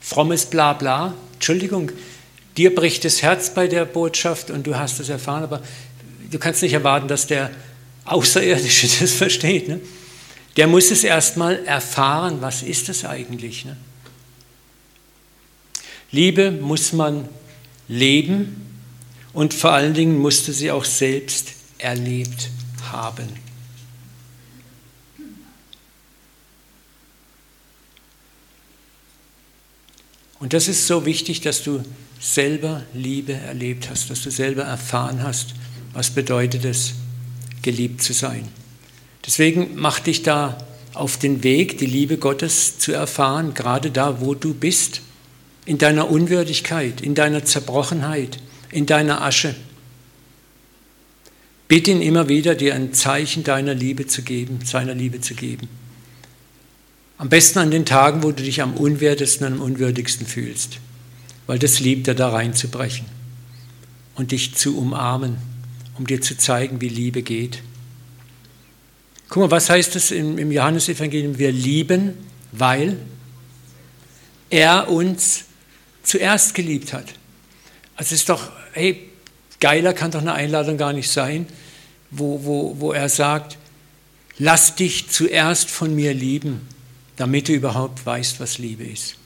[0.00, 1.14] frommes Blabla.
[1.34, 1.90] Entschuldigung,
[2.56, 5.60] dir bricht das Herz bei der Botschaft und du hast es erfahren, aber
[6.30, 7.50] du kannst nicht erwarten, dass der
[8.04, 9.66] Außerirdische das versteht.
[9.66, 9.80] Ne?
[10.56, 13.64] Der muss es erstmal erfahren, was ist das eigentlich.
[13.64, 13.76] Ne?
[16.12, 17.28] Liebe muss man
[17.88, 18.70] leben
[19.32, 22.50] und vor allen Dingen musste sie auch selbst erlebt
[22.94, 23.28] haben.
[30.40, 31.82] Und das ist so wichtig, dass du
[32.20, 35.54] selber Liebe erlebt hast, dass du selber erfahren hast,
[35.92, 36.94] was bedeutet es,
[37.62, 38.48] geliebt zu sein.
[39.24, 40.58] Deswegen mach dich da
[40.92, 45.00] auf den Weg, die Liebe Gottes zu erfahren, gerade da, wo du bist,
[45.64, 48.38] in deiner Unwürdigkeit, in deiner Zerbrochenheit,
[48.70, 49.54] in deiner Asche.
[51.74, 55.68] Bitte ihn immer wieder, dir ein Zeichen deiner Liebe zu geben, seiner Liebe zu geben.
[57.18, 60.78] Am besten an den Tagen, wo du dich am unwertesten, am unwürdigsten fühlst,
[61.48, 63.06] weil das liebt er da reinzubrechen
[64.14, 65.36] und dich zu umarmen,
[65.98, 67.60] um dir zu zeigen, wie Liebe geht.
[69.28, 71.38] Guck mal, was heißt es im, im Johannesevangelium?
[71.38, 72.12] Wir lieben,
[72.52, 72.98] weil
[74.48, 75.46] er uns
[76.04, 77.06] zuerst geliebt hat.
[77.96, 79.10] Also es ist doch, hey,
[79.58, 81.48] geiler kann doch eine Einladung gar nicht sein,
[82.18, 83.58] wo, wo, wo er sagt,
[84.38, 86.68] lass dich zuerst von mir lieben,
[87.16, 89.16] damit du überhaupt weißt, was Liebe ist.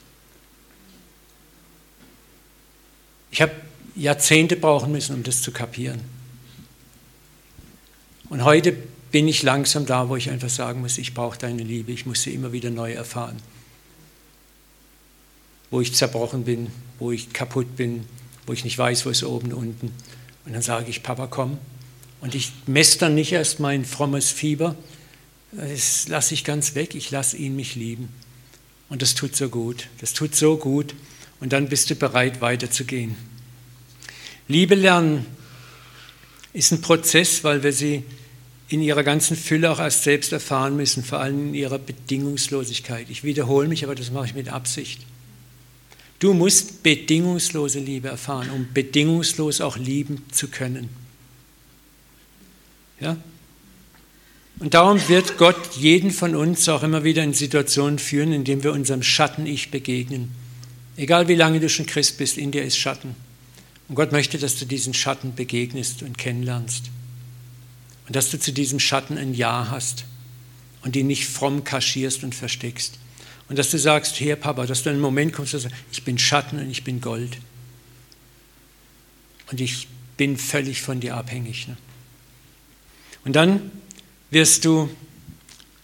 [3.31, 3.53] Ich habe
[3.95, 6.01] Jahrzehnte brauchen müssen, um das zu kapieren.
[8.29, 8.77] Und heute
[9.11, 12.23] bin ich langsam da, wo ich einfach sagen muss, ich brauche deine Liebe, ich muss
[12.23, 13.37] sie immer wieder neu erfahren.
[15.71, 18.05] Wo ich zerbrochen bin, wo ich kaputt bin,
[18.47, 19.93] wo ich nicht weiß, wo ist oben und unten.
[20.45, 21.59] Und dann sage ich, Papa, komm.
[22.21, 24.75] Und ich messe dann nicht erst mein frommes Fieber,
[25.53, 28.09] das lasse ich ganz weg, ich lasse ihn mich lieben.
[28.89, 30.95] Und das tut so gut, das tut so gut.
[31.41, 33.17] Und dann bist du bereit, weiterzugehen.
[34.49, 35.27] Liebe lernen
[36.53, 38.03] ist ein Prozess, weil wir sie
[38.69, 43.09] in ihrer ganzen Fülle auch erst selbst erfahren müssen, vor allem in ihrer Bedingungslosigkeit.
[43.09, 45.01] Ich wiederhole mich, aber das mache ich mit Absicht.
[46.19, 50.89] Du musst bedingungslose Liebe erfahren, um bedingungslos auch lieben zu können.
[53.01, 53.17] Ja?
[54.59, 58.65] Und darum wird Gott jeden von uns auch immer wieder in Situationen führen, in denen
[58.65, 60.33] wir unserem Schatten-Ich begegnen.
[60.97, 63.15] Egal wie lange du schon Christ bist, in dir ist Schatten.
[63.89, 66.91] Und Gott möchte, dass du diesen Schatten begegnest und kennenlernst.
[68.07, 70.05] Und dass du zu diesem Schatten ein Ja hast
[70.83, 72.99] und ihn nicht fromm kaschierst und versteckst.
[73.49, 76.03] Und dass du sagst, hier Papa, dass du in einen Moment kommst, du sagst, ich
[76.03, 77.39] bin Schatten und ich bin Gold.
[79.51, 81.69] Und ich bin völlig von dir abhängig.
[81.69, 81.77] Ne?
[83.29, 83.71] Und dann
[84.31, 84.89] wirst du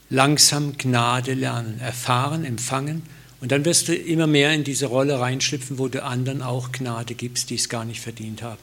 [0.09, 3.03] langsam Gnade lernen, erfahren, empfangen.
[3.43, 7.15] Und dann wirst du immer mehr in diese Rolle reinschlüpfen, wo du anderen auch Gnade
[7.15, 8.63] gibst, die es gar nicht verdient haben.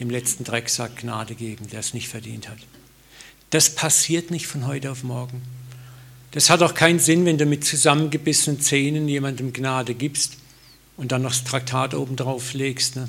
[0.00, 2.58] Dem letzten Drecksack Gnade geben, der es nicht verdient hat.
[3.48, 5.40] Das passiert nicht von heute auf morgen.
[6.32, 10.36] Das hat auch keinen Sinn, wenn du mit zusammengebissenen Zähnen jemandem Gnade gibst
[10.98, 12.96] und dann noch das Traktat oben drauf legst.
[12.96, 13.08] Ne?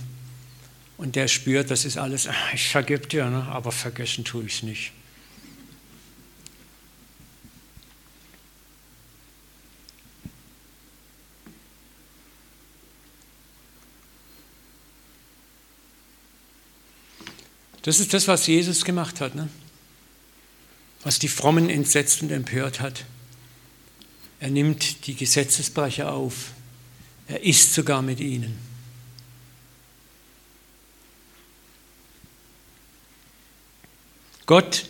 [0.98, 3.44] Und der spürt, das ist alles, ich vergib dir, ne?
[3.44, 4.92] aber vergessen tue ich es nicht.
[17.82, 19.48] Das ist das, was Jesus gemacht hat, ne?
[21.04, 23.06] was die Frommen entsetzt und empört hat.
[24.40, 26.52] Er nimmt die Gesetzesbrecher auf.
[27.28, 28.64] Er isst sogar mit ihnen.
[34.46, 34.86] Gott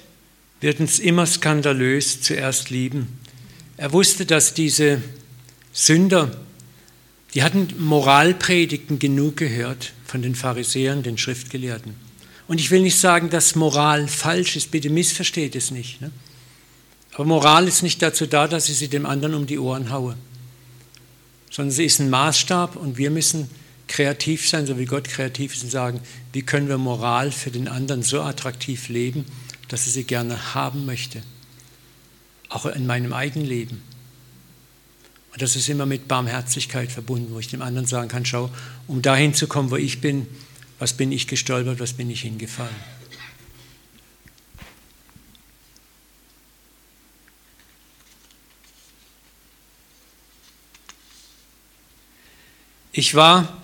[0.61, 3.19] wird uns immer skandalös zuerst lieben.
[3.77, 5.01] Er wusste, dass diese
[5.71, 6.31] Sünder,
[7.33, 11.95] die hatten Moralpredigten genug gehört von den Pharisäern, den Schriftgelehrten.
[12.47, 16.01] Und ich will nicht sagen, dass Moral falsch ist, bitte missversteht es nicht.
[16.01, 16.11] Ne?
[17.13, 20.15] Aber Moral ist nicht dazu da, dass ich sie dem anderen um die Ohren haue,
[21.49, 23.49] sondern sie ist ein Maßstab und wir müssen
[23.87, 26.01] kreativ sein, so wie Gott kreativ ist und sagen,
[26.33, 29.25] wie können wir Moral für den anderen so attraktiv leben,
[29.67, 31.21] dass er sie gerne haben möchte.
[32.49, 33.81] Auch in meinem eigenen Leben.
[35.31, 38.49] Und das ist immer mit Barmherzigkeit verbunden, wo ich dem anderen sagen kann, schau,
[38.87, 40.27] um dahin zu kommen, wo ich bin,
[40.79, 42.75] was bin ich gestolpert, was bin ich hingefallen.
[52.93, 53.61] Ich war,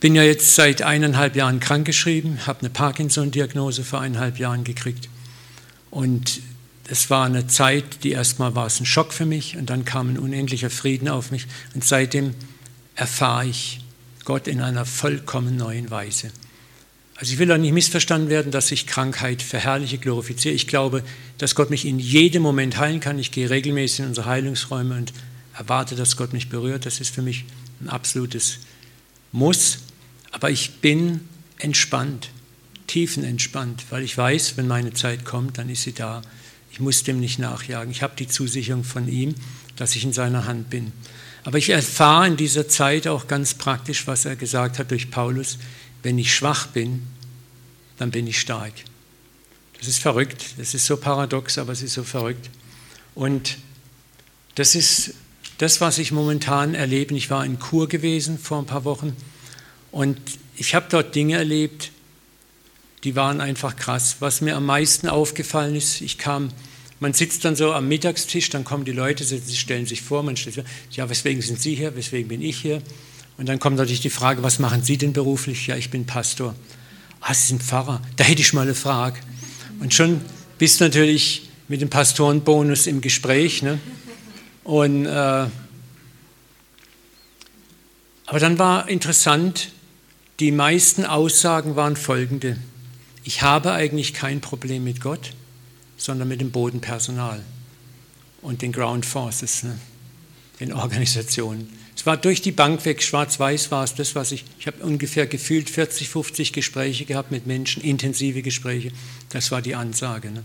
[0.00, 5.08] bin ja jetzt seit eineinhalb Jahren krankgeschrieben, habe eine Parkinson-Diagnose vor eineinhalb Jahren gekriegt.
[5.90, 6.40] Und
[6.88, 10.10] es war eine Zeit, die erstmal war es ein Schock für mich und dann kam
[10.10, 11.46] ein unendlicher Frieden auf mich.
[11.74, 12.34] Und seitdem
[12.94, 13.80] erfahre ich
[14.24, 16.30] Gott in einer vollkommen neuen Weise.
[17.16, 20.54] Also ich will auch nicht missverstanden werden, dass ich Krankheit verherrliche, glorifiziere.
[20.54, 21.02] Ich glaube,
[21.38, 23.18] dass Gott mich in jedem Moment heilen kann.
[23.18, 25.14] Ich gehe regelmäßig in unsere Heilungsräume und
[25.56, 26.84] erwarte, dass Gott mich berührt.
[26.84, 27.46] Das ist für mich
[27.80, 28.58] ein absolutes
[29.36, 29.80] Muss,
[30.30, 31.20] aber ich bin
[31.58, 32.30] entspannt,
[32.86, 36.22] tiefenentspannt, weil ich weiß, wenn meine Zeit kommt, dann ist sie da.
[36.70, 37.90] Ich muss dem nicht nachjagen.
[37.90, 39.34] Ich habe die Zusicherung von ihm,
[39.76, 40.90] dass ich in seiner Hand bin.
[41.44, 45.58] Aber ich erfahre in dieser Zeit auch ganz praktisch, was er gesagt hat durch Paulus,
[46.02, 47.02] wenn ich schwach bin,
[47.98, 48.72] dann bin ich stark.
[49.76, 52.48] Das ist verrückt, das ist so paradox, aber es ist so verrückt.
[53.14, 53.58] Und
[54.54, 55.12] das ist
[55.58, 59.16] das, was ich momentan erlebe, ich war in Kur gewesen vor ein paar Wochen
[59.90, 60.18] und
[60.56, 61.90] ich habe dort Dinge erlebt,
[63.04, 64.16] die waren einfach krass.
[64.20, 66.50] Was mir am meisten aufgefallen ist, ich kam,
[66.98, 70.36] man sitzt dann so am Mittagstisch, dann kommen die Leute, sie stellen sich vor, man
[70.36, 72.82] stellt, ja, weswegen sind Sie hier, weswegen bin ich hier?
[73.38, 75.66] Und dann kommt natürlich die Frage, was machen Sie denn beruflich?
[75.66, 76.54] Ja, ich bin Pastor.
[77.20, 78.00] Ah, Sie sind Pfarrer.
[78.16, 79.20] Da hätte ich mal eine Frage.
[79.80, 80.22] Und schon
[80.58, 83.62] bist du natürlich mit dem Pastorenbonus im Gespräch.
[83.62, 83.78] Ne?
[84.66, 85.46] Und, äh,
[88.26, 89.70] aber dann war interessant,
[90.40, 92.56] die meisten Aussagen waren folgende.
[93.22, 95.34] Ich habe eigentlich kein Problem mit Gott,
[95.96, 97.44] sondern mit dem Bodenpersonal
[98.42, 99.78] und den Ground Forces, ne,
[100.58, 101.72] den Organisationen.
[101.94, 105.28] Es war durch die Bank weg, schwarz-weiß war es das, was ich, ich habe ungefähr
[105.28, 108.90] gefühlt 40, 50 Gespräche gehabt mit Menschen, intensive Gespräche.
[109.28, 110.32] Das war die Ansage.
[110.32, 110.42] Ne.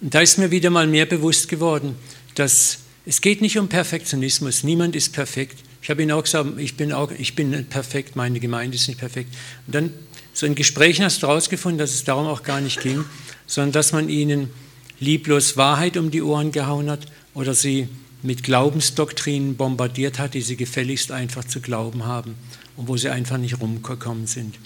[0.00, 1.94] Und da ist mir wieder mal mehr bewusst geworden,
[2.34, 4.64] dass es geht nicht um Perfektionismus.
[4.64, 5.60] Niemand ist perfekt.
[5.80, 8.88] Ich habe Ihnen auch gesagt, ich bin, auch, ich bin nicht perfekt, meine Gemeinde ist
[8.88, 9.32] nicht perfekt.
[9.66, 9.92] Und dann,
[10.34, 13.04] so in Gesprächen hast du herausgefunden, dass es darum auch gar nicht ging,
[13.46, 14.50] sondern dass man ihnen
[14.98, 17.88] lieblos Wahrheit um die Ohren gehauen hat oder sie
[18.22, 22.34] mit Glaubensdoktrinen bombardiert hat, die sie gefälligst einfach zu glauben haben
[22.76, 24.58] und wo sie einfach nicht rumgekommen sind.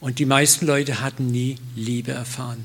[0.00, 2.64] Und die meisten Leute hatten nie Liebe erfahren.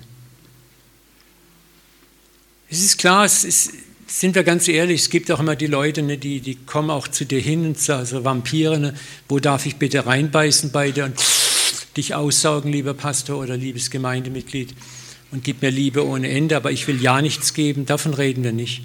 [2.69, 3.71] Es ist klar, es ist,
[4.07, 7.07] sind wir ganz ehrlich, es gibt auch immer die Leute, ne, die, die kommen auch
[7.07, 8.93] zu dir hin und sagen, also Vampire, ne,
[9.27, 11.15] wo darf ich bitte reinbeißen bei dir und
[11.97, 14.75] dich aussaugen, lieber Pastor oder liebes Gemeindemitglied
[15.31, 18.51] und gib mir Liebe ohne Ende, aber ich will ja nichts geben, davon reden wir
[18.51, 18.83] nicht.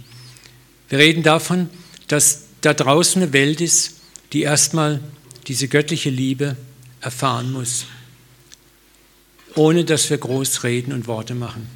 [0.88, 1.68] Wir reden davon,
[2.08, 4.00] dass da draußen eine Welt ist,
[4.32, 5.00] die erstmal
[5.46, 6.56] diese göttliche Liebe
[7.00, 7.86] erfahren muss,
[9.54, 11.66] ohne dass wir groß reden und Worte machen.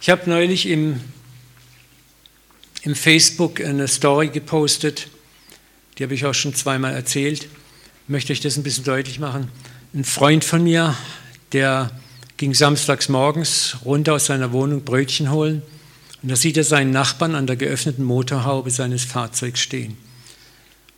[0.00, 1.00] Ich habe neulich im
[2.82, 5.08] im Facebook eine Story gepostet,
[5.98, 7.44] die habe ich auch schon zweimal erzählt.
[7.44, 9.48] Ich möchte euch das ein bisschen deutlich machen.
[9.92, 10.96] Ein Freund von mir,
[11.52, 11.90] der
[12.36, 15.62] ging samstags morgens runter aus seiner Wohnung Brötchen holen
[16.22, 19.96] und da sieht er seinen Nachbarn an der geöffneten Motorhaube seines Fahrzeugs stehen.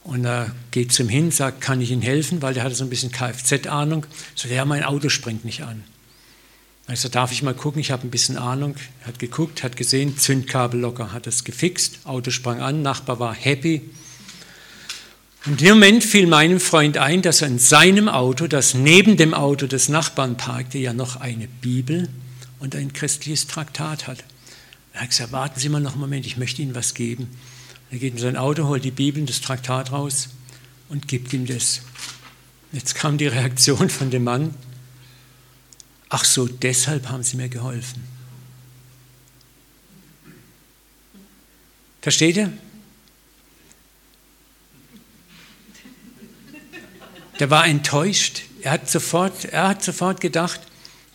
[0.04, 2.90] Und er geht zum hin, sagt, kann ich Ihnen helfen, weil der hatte so ein
[2.90, 4.04] bisschen Kfz-Ahnung.
[4.34, 5.84] So, ja, mein Auto springt nicht an.
[6.86, 8.74] Also darf ich mal gucken, ich habe ein bisschen Ahnung.
[9.02, 13.34] Er hat geguckt, hat gesehen, Zündkabel locker, hat es gefixt, Auto sprang an, Nachbar war
[13.34, 13.82] happy.
[15.46, 19.34] Und im Moment fiel meinem Freund ein, dass er in seinem Auto, das neben dem
[19.34, 22.08] Auto des Nachbarn parkte, ja noch eine Bibel
[22.60, 24.24] und ein christliches Traktat hat.
[24.92, 27.28] Er hat gesagt, warten Sie mal noch einen Moment, ich möchte Ihnen was geben.
[27.90, 30.28] Er geht in sein Auto, holt die Bibel und das Traktat raus
[30.88, 31.80] und gibt ihm das.
[32.72, 34.54] Jetzt kam die Reaktion von dem Mann,
[36.14, 38.04] Ach so, deshalb haben sie mir geholfen.
[42.02, 42.52] Versteht ihr?
[47.38, 48.42] Der war enttäuscht.
[48.60, 50.60] Er hat, sofort, er hat sofort gedacht,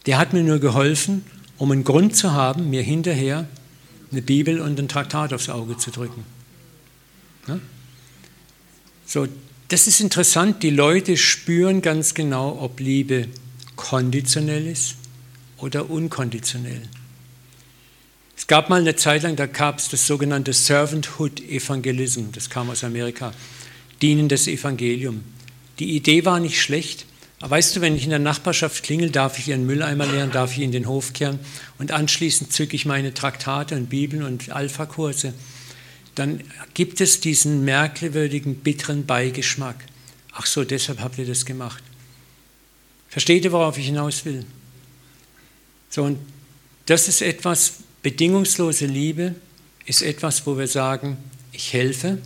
[0.08, 1.24] der hat mir nur geholfen,
[1.60, 3.48] um einen Grund zu haben, mir hinterher
[4.12, 6.24] eine Bibel und ein Traktat aufs Auge zu drücken.
[7.48, 7.60] Ja?
[9.06, 9.28] So,
[9.68, 10.64] das ist interessant.
[10.64, 13.28] Die Leute spüren ganz genau, ob Liebe
[13.78, 14.96] konditionell ist
[15.58, 16.82] oder unkonditionell.
[18.36, 22.70] Es gab mal eine Zeit lang, da gab es das sogenannte Servanthood Evangelism, das kam
[22.70, 23.32] aus Amerika,
[24.02, 25.24] dienendes Evangelium.
[25.80, 27.06] Die Idee war nicht schlecht,
[27.40, 30.52] aber weißt du, wenn ich in der Nachbarschaft klingel, darf ich ihren Mülleimer leeren, darf
[30.54, 31.40] ich in den Hof kehren
[31.80, 35.34] und anschließend zücke ich meine Traktate und Bibeln und Alpha-Kurse,
[36.16, 36.42] dann
[36.74, 39.78] gibt es diesen merkwürdigen, bitteren Beigeschmack.
[40.32, 41.84] Ach so, deshalb habt ihr das gemacht.
[43.18, 44.46] Versteht ihr, worauf ich hinaus will?
[45.90, 46.20] So, und
[46.86, 49.34] das ist etwas, bedingungslose Liebe
[49.88, 51.18] ist etwas, wo wir sagen,
[51.52, 52.20] ich helfe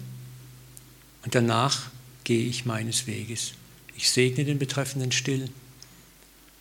[1.23, 1.89] und danach
[2.25, 3.53] gehe ich meines Weges.
[3.95, 5.49] Ich segne den Betreffenden still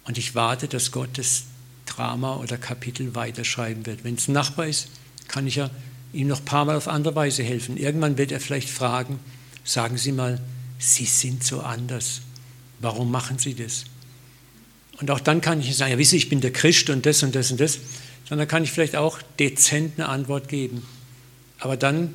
[0.05, 1.43] und ich warte, dass Gott das
[1.87, 4.05] Drama oder Kapitel weiterschreiben wird.
[4.05, 4.91] Wenn es ein Nachbar ist,
[5.27, 5.71] kann ich ja
[6.13, 7.77] ihm noch ein paar Mal auf andere Weise helfen.
[7.77, 9.19] Irgendwann wird er vielleicht fragen,
[9.65, 10.41] sagen Sie mal,
[10.79, 12.21] Sie sind so anders.
[12.79, 13.87] Warum machen Sie das?
[15.01, 17.07] Und auch dann kann ich nicht sagen, ja, wissen Sie, ich bin der Christ und
[17.07, 17.79] das und das und das,
[18.29, 20.87] sondern kann ich vielleicht auch dezent eine Antwort geben.
[21.59, 22.15] Aber dann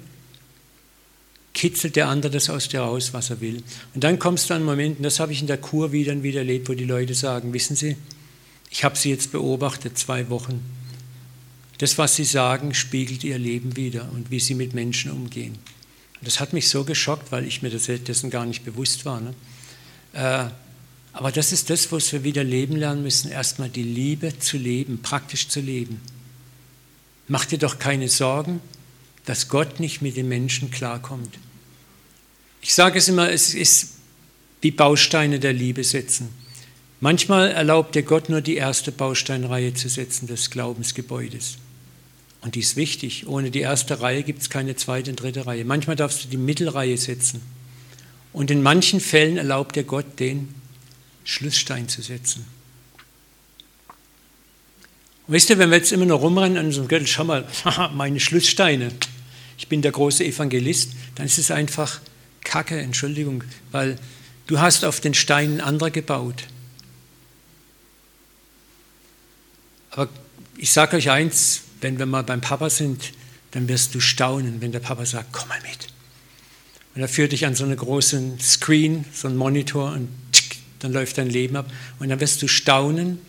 [1.53, 3.63] kitzelt der andere das aus dir raus, was er will.
[3.95, 6.21] Und dann kommst du an einen Moment, und das habe ich in der Kur wieder
[6.21, 7.95] wieder erlebt, wo die Leute sagen, wissen Sie,
[8.69, 10.63] ich habe Sie jetzt beobachtet, zwei Wochen.
[11.77, 15.53] Das, was Sie sagen, spiegelt Ihr Leben wieder und wie Sie mit Menschen umgehen.
[16.19, 19.21] Und das hat mich so geschockt, weil ich mir dessen gar nicht bewusst war.
[19.21, 19.33] Ne?
[20.13, 20.45] Äh,
[21.15, 25.01] aber das ist das, was wir wieder leben lernen müssen, erstmal die Liebe zu leben,
[25.01, 26.01] praktisch zu leben.
[27.29, 28.59] Mach dir doch keine Sorgen,
[29.23, 31.39] dass Gott nicht mit den Menschen klarkommt.
[32.61, 33.93] Ich sage es immer, es ist
[34.59, 36.27] wie Bausteine der Liebe setzen.
[36.99, 41.59] Manchmal erlaubt dir Gott nur die erste Bausteinreihe zu setzen des Glaubensgebäudes.
[42.41, 43.25] Und die ist wichtig.
[43.25, 45.63] Ohne die erste Reihe gibt es keine zweite und dritte Reihe.
[45.63, 47.41] Manchmal darfst du die Mittelreihe setzen.
[48.33, 50.53] Und in manchen Fällen erlaubt dir Gott, den
[51.25, 52.45] Schlussstein zu setzen.
[55.27, 57.47] Wisst ihr, wenn wir jetzt immer noch rumrennen an unserem Gürtel, schau mal,
[57.93, 58.91] meine Schlusssteine,
[59.57, 61.99] ich bin der große Evangelist, dann ist es einfach
[62.43, 63.97] Kacke, Entschuldigung, weil
[64.47, 66.43] du hast auf den Steinen anderer gebaut.
[69.89, 70.09] Aber
[70.57, 73.13] ich sage euch eins, wenn wir mal beim Papa sind,
[73.51, 75.87] dann wirst du staunen, wenn der Papa sagt, komm mal mit.
[76.93, 80.09] Und er führt dich an so einen großen Screen, so einen Monitor und
[80.85, 81.69] dann läuft dein Leben ab.
[81.99, 83.19] Und dann wirst du staunen,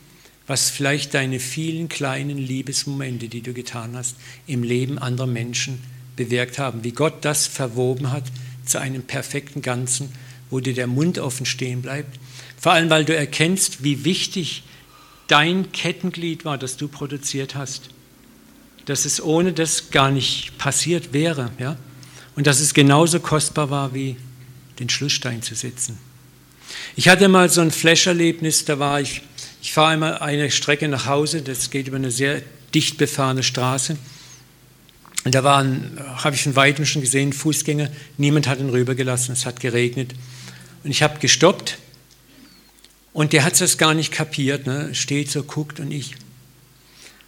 [0.47, 4.17] was vielleicht deine vielen kleinen Liebesmomente, die du getan hast,
[4.47, 5.81] im Leben anderer Menschen
[6.15, 6.85] bewirkt haben.
[6.85, 8.25] Wie Gott das verwoben hat
[8.65, 10.11] zu einem perfekten Ganzen,
[10.51, 12.19] wo dir der Mund offen stehen bleibt.
[12.61, 14.63] Vor allem, weil du erkennst, wie wichtig
[15.27, 17.89] dein Kettenglied war, das du produziert hast.
[18.85, 21.51] Dass es ohne das gar nicht passiert wäre.
[21.59, 21.77] Ja?
[22.37, 24.17] Und dass es genauso kostbar war, wie
[24.79, 25.99] den Schlussstein zu setzen.
[26.95, 29.23] Ich hatte mal so ein Flash-Erlebnis, da war ich,
[29.61, 32.43] ich fahre einmal eine Strecke nach Hause, das geht über eine sehr
[32.75, 33.97] dicht befahrene Straße.
[35.25, 39.45] Und da waren, habe ich von weitem schon gesehen, Fußgänger, niemand hat ihn rübergelassen, es
[39.45, 40.15] hat geregnet.
[40.85, 41.79] Und ich habe gestoppt
[43.13, 44.95] und der hat das gar nicht kapiert, ne?
[44.95, 46.15] steht so, guckt und ich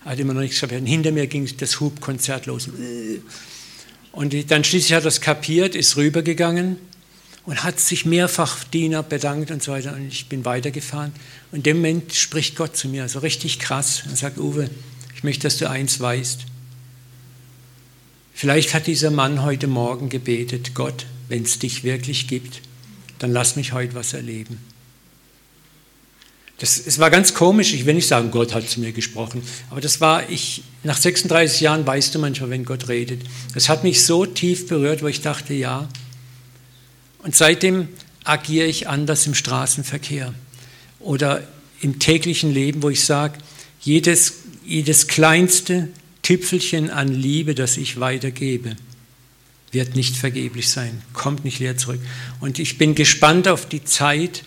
[0.05, 0.83] hatte immer noch nichts kapiert.
[0.83, 2.71] Und hinter mir ging das Hubkonzert los.
[4.13, 6.77] Und dann schließlich hat er das kapiert, ist rübergegangen
[7.49, 9.95] und hat sich mehrfach Diener bedankt und so weiter.
[9.95, 11.15] Und ich bin weitergefahren.
[11.51, 14.03] Und in dem Moment spricht Gott zu mir, so richtig krass.
[14.07, 14.69] Er sagt, Uwe,
[15.15, 16.41] ich möchte, dass du eins weißt.
[18.35, 22.61] Vielleicht hat dieser Mann heute Morgen gebetet, Gott, wenn es dich wirklich gibt,
[23.19, 24.59] dann lass mich heute was erleben.
[26.59, 29.81] Das, es war ganz komisch, ich will nicht sagen, Gott hat zu mir gesprochen, aber
[29.81, 33.23] das war, ich, nach 36 Jahren weißt du manchmal, wenn Gott redet.
[33.55, 35.89] Das hat mich so tief berührt, wo ich dachte, ja.
[37.29, 37.89] Und seitdem
[38.25, 40.33] agiere ich anders im Straßenverkehr
[40.99, 41.47] oder
[41.83, 43.37] im täglichen Leben, wo ich sage,
[43.83, 45.89] jedes, jedes kleinste
[46.23, 48.77] Tüpfelchen an Liebe, das ich weitergebe,
[49.73, 52.01] wird nicht vergeblich sein, kommt nicht leer zurück.
[52.41, 54.45] Und ich bin gespannt auf die Zeit,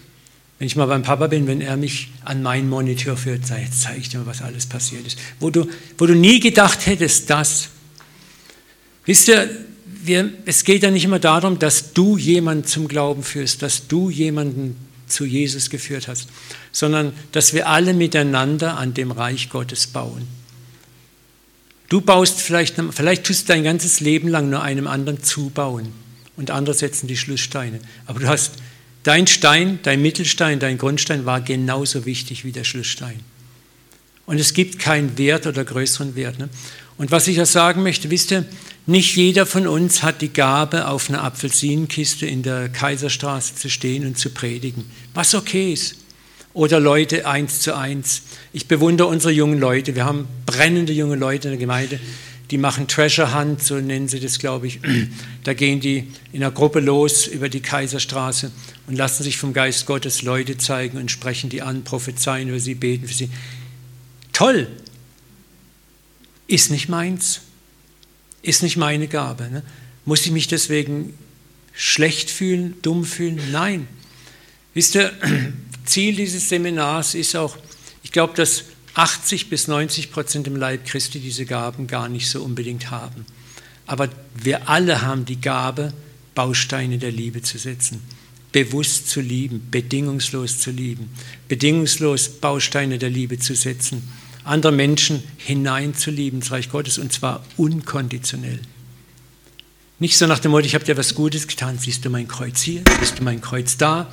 [0.58, 3.82] wenn ich mal beim Papa bin, wenn er mich an meinen Monitor führt, sag, jetzt
[3.82, 5.20] zeige ich dir mal, was alles passiert ist.
[5.40, 5.68] Wo du,
[6.00, 7.70] wo du nie gedacht hättest, das.
[9.06, 9.68] Wisst ihr,
[10.06, 14.10] wir, es geht ja nicht immer darum, dass du jemanden zum Glauben führst, dass du
[14.10, 14.76] jemanden
[15.08, 16.28] zu Jesus geführt hast,
[16.72, 20.28] sondern dass wir alle miteinander an dem Reich Gottes bauen.
[21.90, 25.92] Du baust vielleicht, vielleicht tust du dein ganzes Leben lang nur einem anderen zubauen
[26.38, 27.80] und andere setzen die Schlusssteine.
[28.06, 28.54] Aber du hast
[29.04, 33.20] dein Stein, dein Mittelstein, dein Grundstein war genauso wichtig wie der Schlussstein.
[34.26, 36.40] Und es gibt keinen Wert oder größeren Wert.
[36.40, 36.48] Ne?
[37.02, 38.46] Und was ich ja sagen möchte, wisst ihr,
[38.86, 44.06] nicht jeder von uns hat die Gabe, auf einer Apfelsinenkiste in der Kaiserstraße zu stehen
[44.06, 44.86] und zu predigen,
[45.16, 45.96] was okay ist
[46.54, 48.22] oder Leute eins zu eins.
[48.54, 49.96] Ich bewundere unsere jungen Leute.
[49.96, 52.00] Wir haben brennende junge Leute in der Gemeinde,
[52.52, 54.80] die machen Treasure Hunt, so nennen sie das, glaube ich.
[55.44, 58.52] Da gehen die in einer Gruppe los über die Kaiserstraße
[58.86, 62.76] und lassen sich vom Geist Gottes Leute zeigen und sprechen die an, prophezeien über sie,
[62.76, 63.32] beten für sie.
[64.34, 64.68] Toll!
[66.52, 67.40] Ist nicht meins.
[68.42, 69.50] Ist nicht meine Gabe.
[69.50, 69.64] Ne?
[70.04, 71.18] Muss ich mich deswegen
[71.72, 73.40] schlecht fühlen, dumm fühlen?
[73.54, 73.88] Nein.
[74.74, 75.14] Wisst ihr,
[75.86, 77.56] Ziel dieses Seminars ist auch,
[78.04, 82.44] ich glaube, dass 80 bis 90 Prozent im Leib Christi diese Gaben gar nicht so
[82.44, 83.26] unbedingt haben.
[83.86, 85.94] Aber wir alle haben die Gabe,
[86.36, 88.02] Bausteine der Liebe zu setzen,
[88.52, 91.12] bewusst zu lieben, bedingungslos zu lieben,
[91.48, 94.04] bedingungslos Bausteine der Liebe zu setzen,
[94.44, 98.60] andere Menschen hineinzulieben ins Reich Gottes und zwar unkonditionell.
[100.00, 102.62] Nicht so nach dem Motto, ich habe dir was Gutes getan, siehst du mein Kreuz
[102.62, 104.12] hier, siehst du mein Kreuz da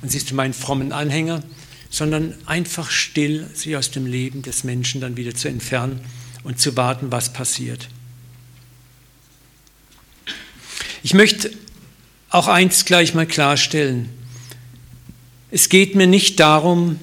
[0.00, 1.42] und siehst du meinen frommen Anhänger,
[1.90, 6.00] sondern einfach still sich aus dem Leben des Menschen dann wieder zu entfernen
[6.44, 7.88] und zu warten, was passiert.
[11.02, 11.50] Ich möchte
[12.30, 14.08] auch eins gleich mal klarstellen.
[15.50, 16.98] Es geht mir nicht darum,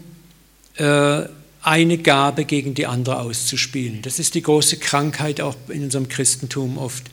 [0.76, 1.24] äh,
[1.66, 4.03] eine Gabe gegen die andere auszuspielen.
[4.03, 7.05] Das ist die große Krankheit auch in unserem Christentum oft.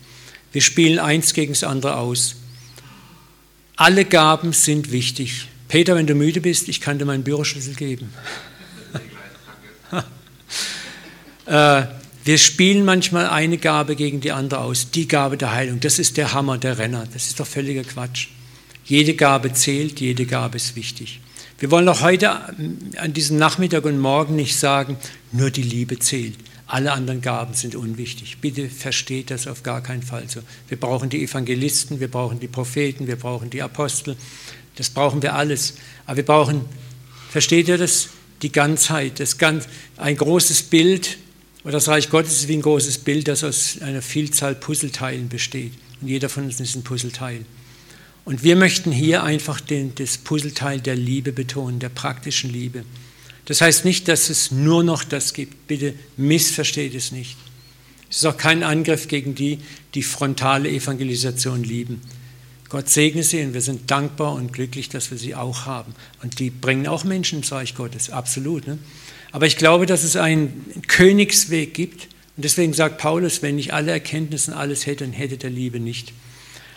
[0.52, 2.36] Wir spielen eins gegen das andere aus.
[3.76, 5.48] Alle Gaben sind wichtig.
[5.68, 8.12] Peter, wenn du müde bist, ich kann dir meinen Büroschlüssel geben.
[11.46, 11.84] äh,
[12.24, 14.90] wir spielen manchmal eine Gabe gegen die andere aus.
[14.90, 17.08] Die Gabe der Heilung, das ist der Hammer, der Renner.
[17.10, 18.28] Das ist doch völliger Quatsch.
[18.84, 21.21] Jede Gabe zählt, jede Gabe ist wichtig.
[21.62, 22.28] Wir wollen auch heute
[22.96, 24.96] an diesem Nachmittag und Morgen nicht sagen,
[25.30, 26.34] nur die Liebe zählt.
[26.66, 28.38] Alle anderen Gaben sind unwichtig.
[28.40, 30.40] Bitte versteht das auf gar keinen Fall so.
[30.66, 34.16] Wir brauchen die Evangelisten, wir brauchen die Propheten, wir brauchen die Apostel,
[34.74, 35.74] das brauchen wir alles.
[36.04, 36.64] Aber wir brauchen,
[37.30, 38.08] versteht ihr das?
[38.42, 41.16] Die Ganzheit, das ganz, ein großes Bild,
[41.62, 45.74] oder das Reich Gottes ist wie ein großes Bild, das aus einer Vielzahl Puzzleteilen besteht.
[46.00, 47.44] Und jeder von uns ist ein Puzzleteil.
[48.24, 52.84] Und wir möchten hier einfach den, das Puzzleteil der Liebe betonen, der praktischen Liebe.
[53.46, 55.66] Das heißt nicht, dass es nur noch das gibt.
[55.66, 57.36] Bitte missversteht es nicht.
[58.08, 59.58] Es ist auch kein Angriff gegen die,
[59.94, 62.02] die frontale Evangelisation lieben.
[62.68, 65.94] Gott segne sie und wir sind dankbar und glücklich, dass wir sie auch haben.
[66.22, 68.66] Und die bringen auch Menschen ins Reich Gottes, absolut.
[68.66, 68.78] Ne?
[69.32, 72.08] Aber ich glaube, dass es einen Königsweg gibt.
[72.36, 76.12] Und deswegen sagt Paulus, wenn ich alle Erkenntnisse alles hätte, dann hätte der Liebe nicht.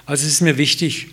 [0.06, 1.08] Also es ist mir wichtig.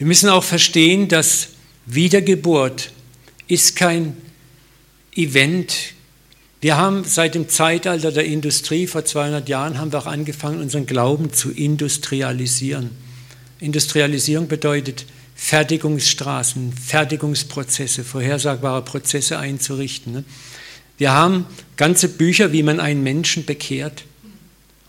[0.00, 1.48] Wir müssen auch verstehen, dass
[1.84, 2.90] Wiedergeburt
[3.48, 4.16] ist kein
[5.14, 5.92] Event,
[6.62, 10.86] wir haben seit dem Zeitalter der Industrie, vor 200 Jahren, haben wir auch angefangen, unseren
[10.86, 12.92] Glauben zu industrialisieren.
[13.58, 20.14] Industrialisierung bedeutet Fertigungsstraßen, Fertigungsprozesse, vorhersagbare Prozesse einzurichten.
[20.14, 20.24] Ne?
[20.96, 21.44] Wir haben
[21.76, 24.04] ganze Bücher, wie man einen Menschen bekehrt.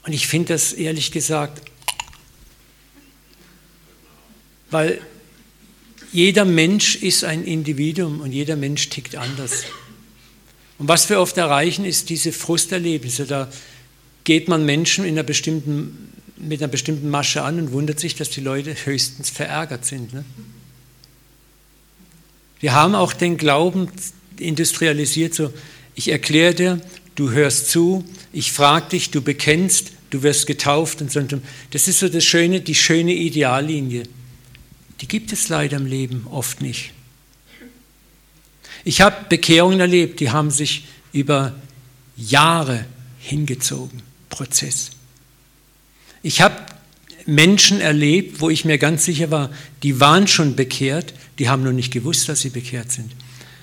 [0.06, 1.70] Und ich finde das ehrlich gesagt,
[4.72, 5.02] weil
[6.12, 9.64] jeder Mensch ist ein Individuum und jeder Mensch tickt anders.
[10.78, 13.26] Und was wir oft erreichen, ist diese Frusterlebnisse.
[13.26, 13.50] Da
[14.24, 15.24] geht man Menschen einer
[16.38, 20.14] mit einer bestimmten Masche an und wundert sich, dass die Leute höchstens verärgert sind.
[20.14, 20.26] Ne?
[22.60, 23.90] Wir haben auch den Glauben
[24.40, 25.54] industrialisiert, so
[25.94, 26.82] ich erkläre dir,
[27.16, 28.04] du hörst zu,
[28.34, 31.22] ich frage dich, du bekennst, du wirst getauft und so.
[31.70, 34.04] Das ist so das schöne, die schöne Ideallinie.
[35.02, 36.92] Die gibt es leider im Leben oft nicht.
[38.84, 41.56] Ich habe Bekehrungen erlebt, die haben sich über
[42.16, 42.86] Jahre
[43.20, 44.92] hingezogen, Prozess.
[46.24, 46.56] Ich habe
[47.26, 49.52] Menschen erlebt, wo ich mir ganz sicher war,
[49.84, 53.12] die waren schon bekehrt, die haben nur nicht gewusst, dass sie bekehrt sind.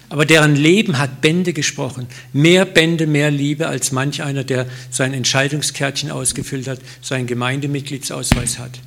[0.09, 2.07] Aber deren Leben hat Bände gesprochen.
[2.32, 8.80] Mehr Bände, mehr Liebe als manch einer, der sein Entscheidungskärtchen ausgefüllt hat, seinen Gemeindemitgliedsausweis hat.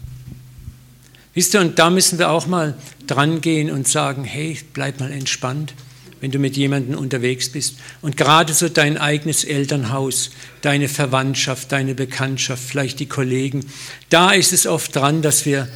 [1.34, 2.78] Wisst ihr, und da müssen wir auch mal
[3.08, 5.74] dran gehen und sagen, hey, bleib mal entspannt
[6.22, 7.78] wenn du mit jemandem unterwegs bist.
[8.02, 10.30] Und gerade so dein eigenes Elternhaus,
[10.62, 13.66] deine Verwandtschaft, deine Bekanntschaft, vielleicht die Kollegen,
[14.10, 15.68] da ist es oft dran, dass wir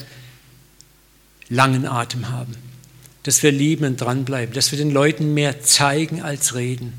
[1.49, 2.55] langen Atem haben,
[3.23, 6.93] dass wir lieben und dranbleiben, dass wir den Leuten mehr zeigen als reden,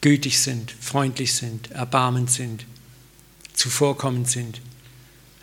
[0.00, 2.66] gütig sind, freundlich sind, erbarmend sind,
[3.54, 4.60] zuvorkommend sind.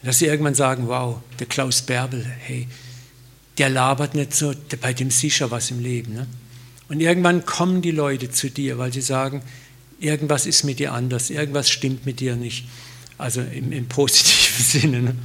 [0.06, 2.68] Dass sie irgendwann sagen, wow, der Klaus Bärbel, hey,
[3.58, 6.14] der labert nicht so, bei dem sicher was im Leben.
[6.14, 6.28] Ne?
[6.90, 9.42] Und irgendwann kommen die Leute zu dir, weil sie sagen,
[10.00, 12.68] irgendwas ist mit dir anders, irgendwas stimmt mit dir nicht.
[13.18, 15.02] Also im, im positiven Sinne.
[15.02, 15.16] Ne?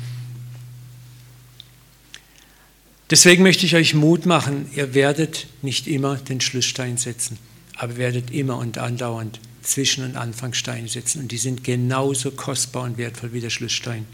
[3.11, 7.39] Deswegen möchte ich euch Mut machen, ihr werdet nicht immer den Schlussstein setzen.
[7.77, 11.21] aber werdet immer und andauernd Zwischen- und Anfangssteine setzen.
[11.21, 14.07] Und die sind genauso kostbar und wertvoll wie der Schlussstein.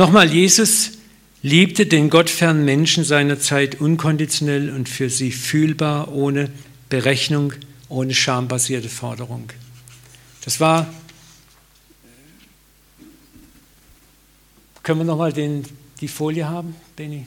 [0.00, 0.92] Nochmal, Jesus
[1.42, 6.50] liebte den gottfernen Menschen seiner Zeit unkonditionell und für sie fühlbar, ohne
[6.88, 7.52] Berechnung,
[7.90, 9.50] ohne schambasierte Forderung.
[10.42, 10.90] Das war,
[14.82, 17.26] können wir nochmal die Folie haben, Benny?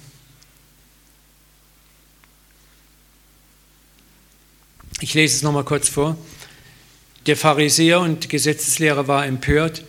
[5.00, 6.18] Ich lese es nochmal kurz vor.
[7.28, 9.84] Der Pharisäer und Gesetzeslehrer war empört.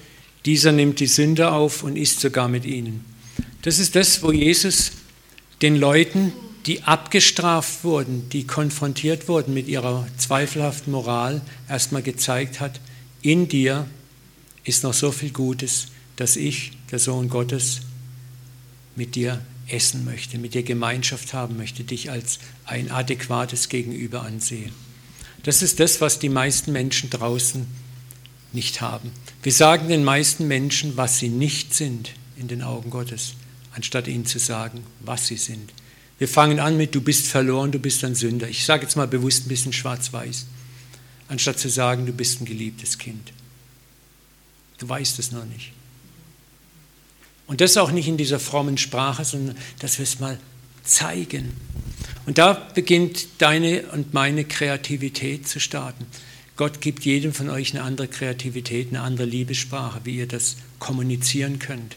[0.47, 3.05] Dieser nimmt die Sünder auf und isst sogar mit ihnen.
[3.62, 4.92] Das ist das, wo Jesus
[5.62, 6.32] den Leuten,
[6.66, 12.80] die abgestraft wurden, die konfrontiert wurden mit ihrer zweifelhaften Moral, erstmal gezeigt hat,
[13.22, 13.86] in dir
[14.64, 17.80] ist noch so viel Gutes, dass ich, der Sohn Gottes,
[18.97, 24.70] mit dir essen möchte, mit dir Gemeinschaft haben möchte, dich als ein adäquates Gegenüber ansehe.
[25.42, 27.66] Das ist das, was die meisten Menschen draußen
[28.55, 29.11] nicht haben.
[29.42, 33.34] Wir sagen den meisten Menschen, was sie nicht sind in den Augen Gottes,
[33.74, 35.72] anstatt ihnen zu sagen, was sie sind.
[36.18, 38.48] Wir fangen an mit, du bist verloren, du bist ein Sünder.
[38.48, 40.46] Ich sage jetzt mal bewusst ein bisschen schwarz-weiß,
[41.28, 43.32] anstatt zu sagen, du bist ein geliebtes Kind.
[44.78, 45.72] Du weißt es noch nicht.
[47.46, 50.38] Und das auch nicht in dieser frommen Sprache, sondern dass wir es mal
[50.82, 51.52] zeigen.
[52.26, 56.07] Und da beginnt deine und meine Kreativität zu starten.
[56.57, 61.59] Gott gibt jedem von euch eine andere Kreativität, eine andere Liebessprache, wie ihr das kommunizieren
[61.59, 61.96] könnt.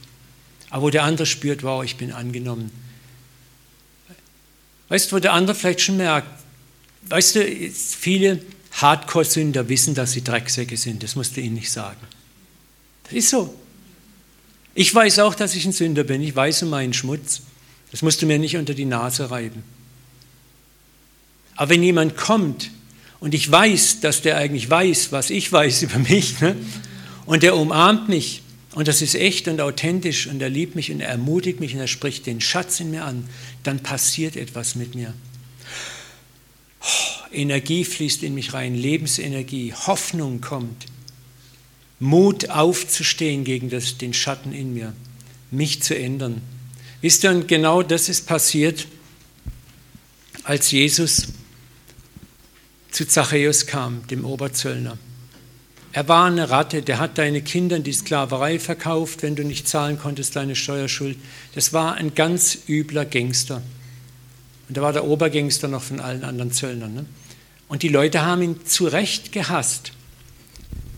[0.69, 2.71] Aber wo der andere spürt, wow, ich bin angenommen.
[4.89, 6.27] Weißt du, wo der andere vielleicht schon merkt,
[7.09, 8.41] weißt du, viele
[8.71, 11.03] Hardcore-Sünder wissen, dass sie Drecksäcke sind.
[11.03, 11.99] Das musst du ihnen nicht sagen.
[13.03, 13.53] Das ist so.
[14.75, 16.21] Ich weiß auch, dass ich ein Sünder bin.
[16.21, 17.41] Ich weiß um meinen Schmutz.
[17.91, 19.63] Das musst du mir nicht unter die Nase reiben.
[21.55, 22.69] Aber wenn jemand kommt
[23.19, 26.55] und ich weiß, dass der eigentlich weiß, was ich weiß über mich, ne?
[27.25, 28.41] und der umarmt mich
[28.77, 31.79] und das ist echt und authentisch und er liebt mich und er ermutigt mich und
[31.79, 33.27] er spricht den Schatz in mir an,
[33.63, 35.13] dann passiert etwas mit mir.
[36.79, 40.85] Oh, Energie fließt in mich rein, Lebensenergie, Hoffnung kommt,
[41.99, 44.93] Mut aufzustehen gegen das, den Schatten in mir,
[45.49, 46.41] mich zu ändern.
[47.01, 48.87] Wisst ihr, und genau das ist passiert,
[50.43, 51.29] als Jesus
[52.91, 54.97] zu Zachäus kam, dem Oberzöllner.
[55.93, 59.67] Er war eine Ratte, der hat deine Kinder in die Sklaverei verkauft, wenn du nicht
[59.67, 61.17] zahlen konntest, deine Steuerschuld.
[61.55, 63.61] Das war ein ganz übler Gangster.
[64.67, 66.93] Und da war der Obergangster noch von allen anderen Zöllnern.
[66.93, 67.05] Ne?
[67.67, 69.91] Und die Leute haben ihn zu Recht gehasst.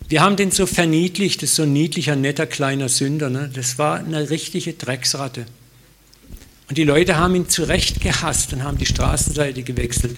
[0.10, 3.30] Wir haben den so verniedlicht, das ist so ein niedlicher, netter, kleiner Sünder.
[3.30, 3.50] Ne?
[3.54, 5.46] Das war eine richtige Drecksratte.
[6.70, 10.16] Und die Leute haben ihn zu Recht gehasst und haben die Straßenseite gewechselt.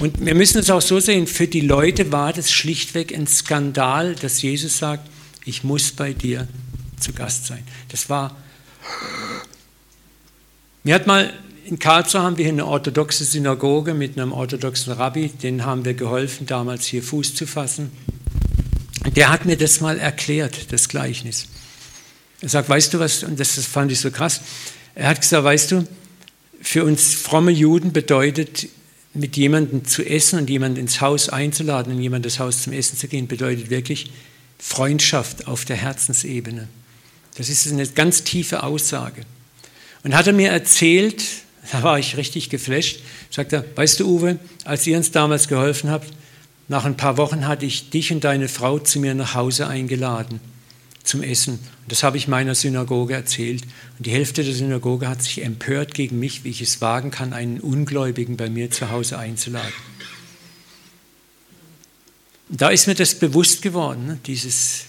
[0.00, 4.16] Und wir müssen es auch so sehen, für die Leute war das schlichtweg ein Skandal,
[4.16, 5.08] dass Jesus sagt,
[5.44, 6.48] ich muss bei dir
[6.98, 7.62] zu Gast sein.
[7.88, 8.36] Das war,
[10.82, 11.32] mir hat mal,
[11.66, 15.94] in Karlsruhe haben wir hier eine orthodoxe Synagoge mit einem orthodoxen Rabbi, den haben wir
[15.94, 17.92] geholfen, damals hier Fuß zu fassen.
[19.14, 21.46] Der hat mir das mal erklärt, das Gleichnis.
[22.40, 24.40] Er sagt, weißt du was, und das, das fand ich so krass,
[24.94, 25.86] er hat gesagt, weißt du,
[26.60, 28.68] für uns fromme Juden bedeutet,
[29.14, 32.96] mit jemandem zu essen und jemanden ins Haus einzuladen und jemand das Haus zum Essen
[32.96, 34.10] zu gehen, bedeutet wirklich
[34.58, 36.68] Freundschaft auf der Herzensebene.
[37.36, 39.22] Das ist eine ganz tiefe Aussage.
[40.02, 41.22] Und hat er mir erzählt,
[41.72, 45.90] da war ich richtig geflasht, sagt er, weißt du Uwe, als ihr uns damals geholfen
[45.90, 46.12] habt,
[46.68, 50.40] nach ein paar Wochen hatte ich dich und deine Frau zu mir nach Hause eingeladen
[51.04, 51.54] zum Essen.
[51.54, 53.64] Und das habe ich meiner Synagoge erzählt.
[53.98, 57.32] Und die Hälfte der Synagoge hat sich empört gegen mich, wie ich es wagen kann,
[57.32, 59.72] einen Ungläubigen bei mir zu Hause einzuladen.
[62.48, 64.84] Und da ist mir das bewusst geworden, ne, dieses,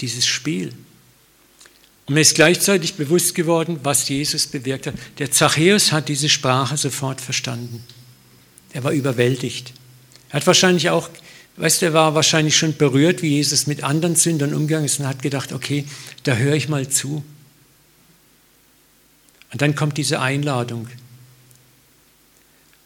[0.00, 0.72] dieses Spiel.
[2.06, 4.94] Und mir ist gleichzeitig bewusst geworden, was Jesus bewirkt hat.
[5.18, 7.82] Der Zachäus hat diese Sprache sofort verstanden.
[8.72, 9.72] Er war überwältigt.
[10.28, 11.08] Er hat wahrscheinlich auch
[11.56, 15.06] Weißt du, er war wahrscheinlich schon berührt, wie Jesus mit anderen Sündern umgegangen ist und
[15.06, 15.84] hat gedacht, okay,
[16.24, 17.24] da höre ich mal zu.
[19.52, 20.88] Und dann kommt diese Einladung.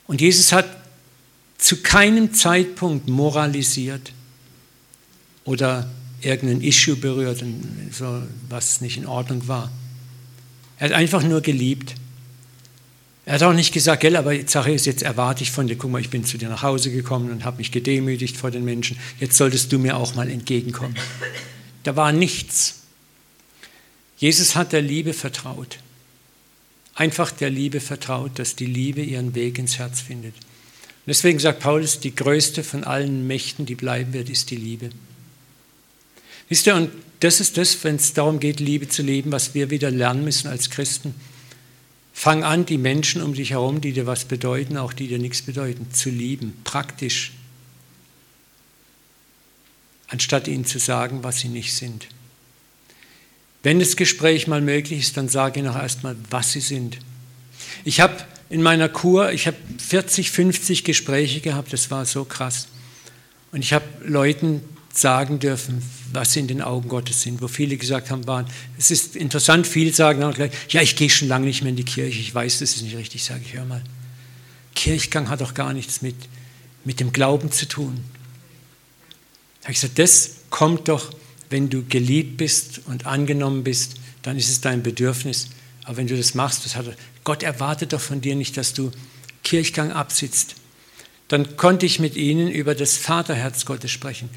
[0.06, 0.66] Und Jesus hat
[1.56, 4.12] zu keinem Zeitpunkt moralisiert
[5.44, 5.90] oder
[6.20, 7.42] irgendein Issue berührt,
[8.48, 9.70] was nicht in Ordnung war.
[10.78, 11.94] Er hat einfach nur geliebt.
[13.28, 16.00] Er hat auch nicht gesagt, gell, aber Zachäus, jetzt erwarte ich von dir, guck mal,
[16.00, 19.36] ich bin zu dir nach Hause gekommen und habe mich gedemütigt vor den Menschen, jetzt
[19.36, 20.96] solltest du mir auch mal entgegenkommen.
[21.82, 22.84] Da war nichts.
[24.16, 25.78] Jesus hat der Liebe vertraut.
[26.94, 30.32] Einfach der Liebe vertraut, dass die Liebe ihren Weg ins Herz findet.
[31.04, 34.88] deswegen sagt Paulus, die größte von allen Mächten, die bleiben wird, ist die Liebe.
[36.48, 39.68] Wisst ihr, und das ist das, wenn es darum geht, Liebe zu leben, was wir
[39.68, 41.14] wieder lernen müssen als Christen.
[42.18, 45.40] Fang an, die Menschen um dich herum, die dir was bedeuten, auch die dir nichts
[45.40, 47.30] bedeuten, zu lieben, praktisch,
[50.08, 52.08] anstatt ihnen zu sagen, was sie nicht sind.
[53.62, 56.98] Wenn das Gespräch mal möglich ist, dann sage ihnen auch erstmal, was sie sind.
[57.84, 58.16] Ich habe
[58.50, 62.66] in meiner Kur, ich habe 40, 50 Gespräche gehabt, das war so krass.
[63.52, 65.82] Und ich habe Leuten sagen dürfen,
[66.12, 68.46] was sie in den Augen Gottes sind, wo viele gesagt haben, waren,
[68.78, 71.76] es ist interessant, viele sagen auch gleich, ja, ich gehe schon lange nicht mehr in
[71.76, 73.82] die Kirche, ich weiß, das ist nicht richtig, sage ich, hör mal.
[74.74, 76.16] Kirchgang hat doch gar nichts mit,
[76.84, 78.02] mit dem Glauben zu tun.
[79.60, 81.12] Da habe ich gesagt, das kommt doch,
[81.50, 85.48] wenn du geliebt bist und angenommen bist, dann ist es dein Bedürfnis.
[85.84, 86.86] Aber wenn du das machst, das hat,
[87.24, 88.90] Gott erwartet doch von dir nicht, dass du
[89.42, 90.54] Kirchgang absitzt.
[91.28, 94.30] Dann konnte ich mit ihnen über das Vaterherz Gottes sprechen.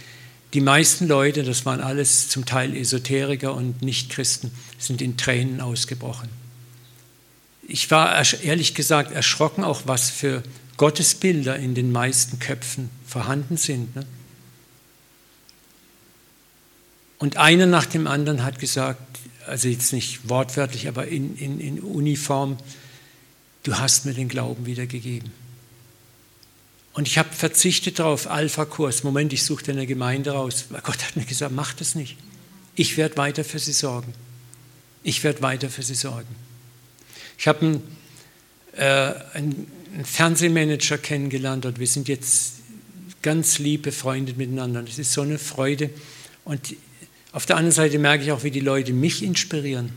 [0.53, 6.29] Die meisten Leute, das waren alles zum Teil Esoteriker und Nichtchristen, sind in Tränen ausgebrochen.
[7.67, 10.43] Ich war ehrlich gesagt erschrocken, auch was für
[10.75, 13.95] Gottesbilder in den meisten Köpfen vorhanden sind.
[13.95, 14.05] Ne?
[17.17, 21.79] Und einer nach dem anderen hat gesagt, also jetzt nicht wortwörtlich, aber in, in, in
[21.79, 22.57] Uniform,
[23.63, 25.31] du hast mir den Glauben wiedergegeben.
[26.93, 29.03] Und ich habe verzichtet darauf, Alpha-Kurs.
[29.03, 30.65] Moment, ich suche eine Gemeinde raus.
[30.83, 32.17] Gott hat mir gesagt, mach das nicht.
[32.75, 34.13] Ich werde weiter für sie sorgen.
[35.03, 36.35] Ich werde weiter für sie sorgen.
[37.37, 37.97] Ich habe einen,
[38.73, 39.67] äh, einen,
[40.05, 42.53] Fernsehmanager kennengelernt und wir sind jetzt
[43.21, 44.81] ganz lieb befreundet miteinander.
[44.83, 45.89] Das ist so eine Freude.
[46.45, 46.75] Und
[47.33, 49.91] auf der anderen Seite merke ich auch, wie die Leute mich inspirieren.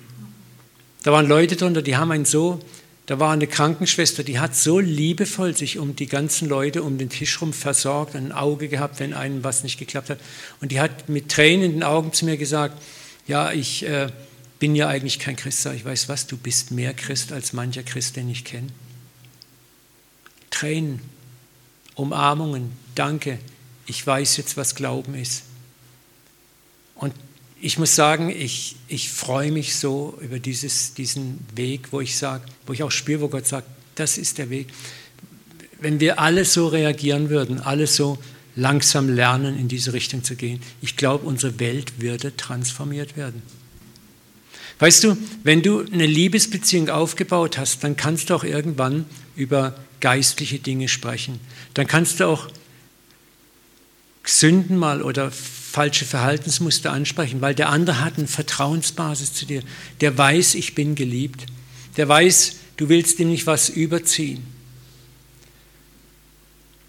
[1.05, 2.61] Da waren Leute drunter, die haben einen so
[3.07, 7.11] da war eine Krankenschwester, die hat so liebevoll sich um die ganzen Leute um den
[7.11, 10.19] Tisch rum versorgt, ein Auge gehabt, wenn einem was nicht geklappt hat.
[10.61, 12.81] Und die hat mit Tränen in den Augen zu mir gesagt,
[13.27, 14.09] ja, ich äh,
[14.59, 15.67] bin ja eigentlich kein Christ.
[15.67, 18.69] Ich weiß was, du bist mehr Christ als mancher Christ, den ich kenne.
[20.51, 21.01] Tränen,
[21.97, 23.39] Umarmungen, danke,
[23.87, 25.43] ich weiß jetzt, was Glauben ist.
[27.65, 32.45] Ich muss sagen, ich, ich freue mich so über dieses, diesen Weg, wo ich sage,
[32.67, 34.67] wo ich auch spüre, wo Gott sagt, das ist der Weg.
[35.81, 38.19] Wenn wir alle so reagieren würden, alle so
[38.55, 43.41] langsam lernen, in diese Richtung zu gehen, ich glaube, unsere Welt würde transformiert werden.
[44.79, 49.07] Weißt du, wenn du eine Liebesbeziehung aufgebaut hast, dann kannst du auch irgendwann
[49.37, 51.41] über geistliche Dinge sprechen.
[51.73, 52.51] Dann kannst du auch
[54.23, 55.33] Sünden mal oder
[55.75, 59.61] falsche Verhaltensmuster ansprechen, weil der andere hat eine Vertrauensbasis zu dir.
[60.01, 61.47] Der weiß, ich bin geliebt.
[61.97, 64.45] Der weiß, du willst ihm nicht was überziehen.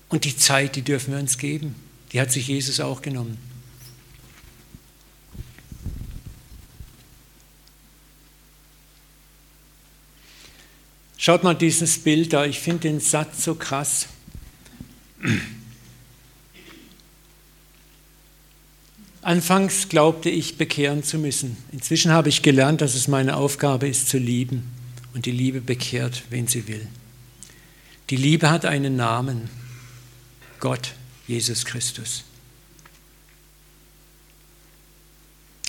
[0.07, 1.73] Und die Zeit, die dürfen wir uns geben.
[2.11, 3.39] Die hat sich Jesus auch genommen.
[11.17, 14.09] Schaut mal dieses Bild da, ich finde den Satz so krass.
[19.25, 21.57] Anfangs glaubte ich, bekehren zu müssen.
[21.71, 24.71] Inzwischen habe ich gelernt, dass es meine Aufgabe ist, zu lieben.
[25.15, 26.87] Und die Liebe bekehrt, wen sie will.
[28.11, 29.49] Die Liebe hat einen Namen.
[30.59, 30.93] Gott,
[31.27, 32.23] Jesus Christus.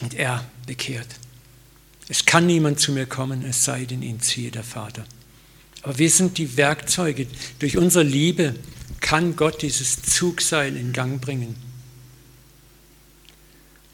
[0.02, 1.08] Und er bekehrt.
[2.10, 5.06] Es kann niemand zu mir kommen, es sei denn, ihn ziehe der Vater.
[5.80, 7.26] Aber wir sind die Werkzeuge.
[7.58, 8.54] Durch unsere Liebe
[9.00, 11.65] kann Gott dieses Zugseil in Gang bringen.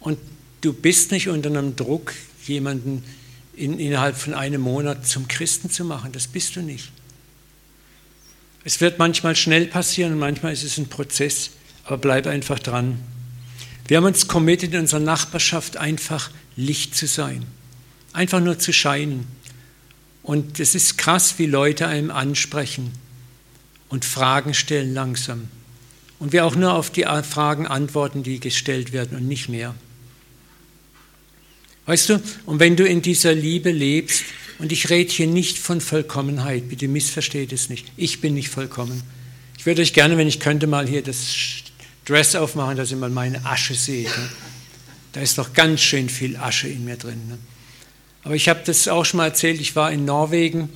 [0.03, 0.19] Und
[0.61, 2.13] du bist nicht unter einem Druck,
[2.47, 3.05] jemanden
[3.55, 6.13] in, innerhalb von einem Monat zum Christen zu machen.
[6.13, 6.91] Das bist du nicht.
[8.65, 11.51] Es wird manchmal schnell passieren und manchmal ist es ein Prozess,
[11.85, 12.99] aber bleib einfach dran.
[13.89, 17.45] Wir haben uns committed, in unserer Nachbarschaft einfach Licht zu sein,
[18.13, 19.27] einfach nur zu scheinen.
[20.23, 22.93] Und es ist krass, wie Leute einem ansprechen
[23.89, 25.49] und Fragen stellen langsam.
[26.21, 29.75] Und wir auch nur auf die Fragen antworten, die gestellt werden und nicht mehr.
[31.87, 34.25] Weißt du, und wenn du in dieser Liebe lebst,
[34.63, 39.03] und ich rede hier nicht von Vollkommenheit, bitte missversteht es nicht, ich bin nicht vollkommen.
[39.59, 41.25] Ich würde euch gerne, wenn ich könnte, mal hier das
[42.05, 44.07] Dress aufmachen, dass ihr mal meine Asche seht.
[44.07, 44.29] Ne?
[45.13, 47.21] Da ist doch ganz schön viel Asche in mir drin.
[47.29, 47.39] Ne?
[48.23, 50.69] Aber ich habe das auch schon mal erzählt, ich war in Norwegen,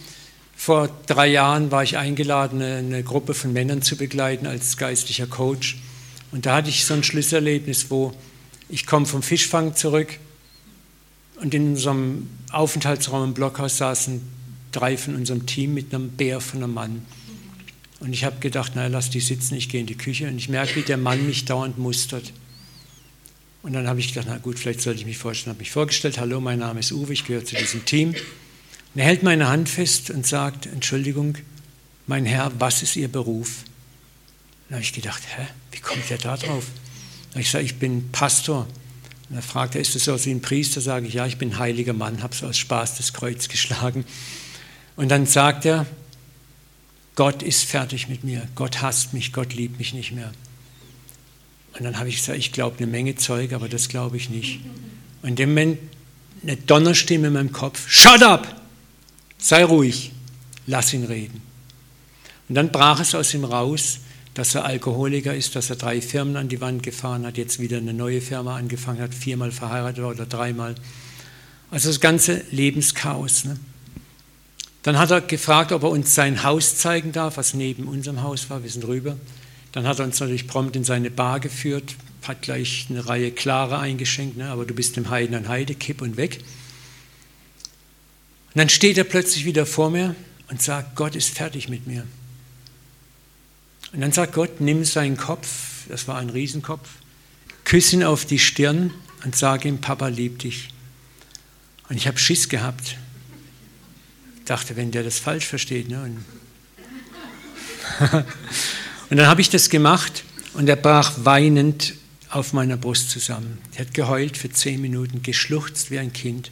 [0.56, 5.76] vor drei Jahren war ich eingeladen, eine Gruppe von Männern zu begleiten als geistlicher Coach.
[6.32, 8.12] Und da hatte ich so ein Schlüsselerlebnis, wo
[8.68, 10.18] ich komme vom Fischfang zurück
[11.36, 14.20] und in unserem Aufenthaltsraum im Blockhaus saßen
[14.72, 17.02] drei von unserem Team mit einem Bär von einem Mann.
[18.00, 20.28] Und ich habe gedacht, naja, lass die sitzen, ich gehe in die Küche.
[20.28, 22.32] Und ich merke, wie der Mann mich dauernd mustert.
[23.62, 25.54] Und dann habe ich gedacht, na gut, vielleicht sollte ich mich vorstellen.
[25.54, 28.10] habe mich vorgestellt, hallo, mein Name ist Uwe, ich gehöre zu diesem Team.
[28.10, 31.36] Und er hält meine Hand fest und sagt, Entschuldigung,
[32.06, 33.64] mein Herr, was ist Ihr Beruf?
[34.68, 36.66] Dann habe ich gedacht, hä, wie kommt der da drauf?
[37.32, 38.66] Dann ich sage, ich bin Pastor.
[39.28, 40.80] Und er fragt er, ist das so wie ein Priester?
[40.80, 44.04] Sage ich, ja, ich bin ein heiliger Mann, habe so aus Spaß das Kreuz geschlagen.
[44.94, 45.86] Und dann sagt er,
[47.16, 50.30] Gott ist fertig mit mir, Gott hasst mich, Gott liebt mich nicht mehr.
[51.72, 54.60] Und dann habe ich gesagt, ich glaube eine Menge Zeug, aber das glaube ich nicht.
[55.22, 55.78] Und in dem Moment
[56.42, 58.60] eine Donnerstimme in meinem Kopf, shut up,
[59.38, 60.12] sei ruhig,
[60.66, 61.42] lass ihn reden.
[62.48, 63.98] Und dann brach es aus ihm raus,
[64.36, 67.78] dass er Alkoholiker ist, dass er drei Firmen an die Wand gefahren hat, jetzt wieder
[67.78, 70.74] eine neue Firma angefangen hat, viermal verheiratet war oder dreimal.
[71.70, 73.46] Also das ganze Lebenschaos.
[73.46, 73.56] Ne?
[74.82, 78.50] Dann hat er gefragt, ob er uns sein Haus zeigen darf, was neben unserem Haus
[78.50, 78.62] war.
[78.62, 79.16] Wir sind rüber.
[79.72, 81.94] Dann hat er uns natürlich prompt in seine Bar geführt,
[82.28, 84.50] hat gleich eine Reihe Klare eingeschenkt, ne?
[84.50, 86.40] aber du bist dem Heiden an Heide, kipp und weg.
[88.52, 90.14] Und dann steht er plötzlich wieder vor mir
[90.50, 92.04] und sagt, Gott ist fertig mit mir.
[93.96, 96.86] Und dann sagt Gott, nimm seinen Kopf, das war ein Riesenkopf,
[97.64, 98.92] küss ihn auf die Stirn
[99.24, 100.68] und sag ihm, Papa liebt dich.
[101.88, 102.98] Und ich habe Schiss gehabt.
[104.36, 105.88] Ich dachte, wenn der das falsch versteht.
[105.88, 106.02] Ne?
[106.02, 106.24] Und,
[109.08, 111.94] und dann habe ich das gemacht und er brach weinend
[112.28, 113.56] auf meiner Brust zusammen.
[113.76, 116.50] Er hat geheult für zehn Minuten, geschluchzt wie ein Kind.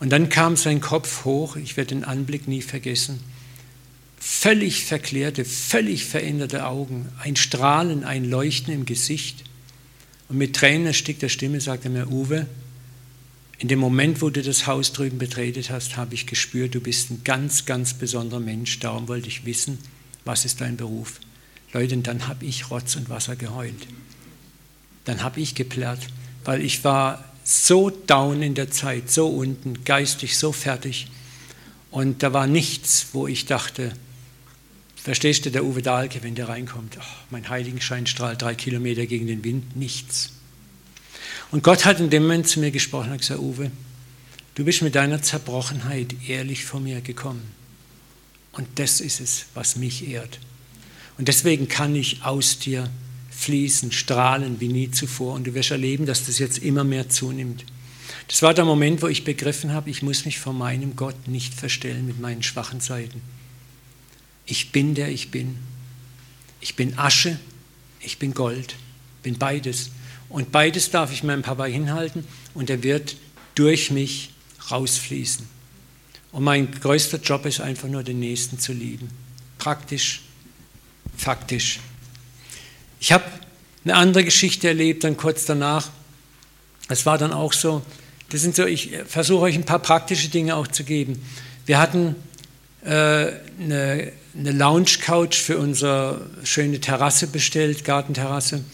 [0.00, 3.20] Und dann kam sein Kopf hoch, ich werde den Anblick nie vergessen
[4.24, 9.42] völlig verklärte, völlig veränderte Augen, ein Strahlen, ein Leuchten im Gesicht.
[10.28, 12.46] Und mit Tränen erstickter Stimme sagte mir, Uwe,
[13.58, 17.10] in dem Moment, wo du das Haus drüben betretet hast, habe ich gespürt, du bist
[17.10, 18.78] ein ganz, ganz besonderer Mensch.
[18.78, 19.78] Darum wollte ich wissen,
[20.24, 21.18] was ist dein Beruf?
[21.72, 23.88] Leute, und dann habe ich Rotz und Wasser geheult.
[25.04, 26.06] Dann habe ich geplärrt,
[26.44, 31.08] weil ich war so down in der Zeit, so unten, geistig so fertig.
[31.90, 33.92] Und da war nichts, wo ich dachte,
[35.02, 39.26] Verstehst du, der Uwe Dahlke, wenn der reinkommt, oh, mein Heiligenschein strahlt drei Kilometer gegen
[39.26, 40.30] den Wind, nichts.
[41.50, 43.72] Und Gott hat in dem Moment zu mir gesprochen und gesagt, Uwe,
[44.54, 47.42] du bist mit deiner Zerbrochenheit ehrlich vor mir gekommen.
[48.52, 50.38] Und das ist es, was mich ehrt.
[51.18, 52.88] Und deswegen kann ich aus dir
[53.30, 55.34] fließen, strahlen wie nie zuvor.
[55.34, 57.64] Und du wirst erleben, dass das jetzt immer mehr zunimmt.
[58.28, 61.54] Das war der Moment, wo ich begriffen habe, ich muss mich vor meinem Gott nicht
[61.54, 63.20] verstellen mit meinen schwachen Seiten.
[64.46, 65.58] Ich bin der ich bin.
[66.60, 67.38] Ich bin Asche,
[68.00, 68.76] ich bin Gold,
[69.22, 69.90] bin beides.
[70.28, 72.24] Und beides darf ich meinem Papa hinhalten
[72.54, 73.16] und er wird
[73.54, 74.30] durch mich
[74.70, 75.46] rausfließen.
[76.32, 79.10] Und mein größter Job ist einfach nur, den Nächsten zu lieben.
[79.58, 80.22] Praktisch,
[81.16, 81.80] faktisch.
[83.00, 83.24] Ich habe
[83.84, 85.90] eine andere Geschichte erlebt, dann kurz danach.
[86.88, 87.82] Es war dann auch so,
[88.30, 91.22] das sind so, ich versuche euch ein paar praktische Dinge auch zu geben.
[91.66, 92.16] Wir hatten
[92.84, 98.64] äh, eine eine Lounge-Couch für unsere schöne Terrasse bestellt, Gartenterrasse,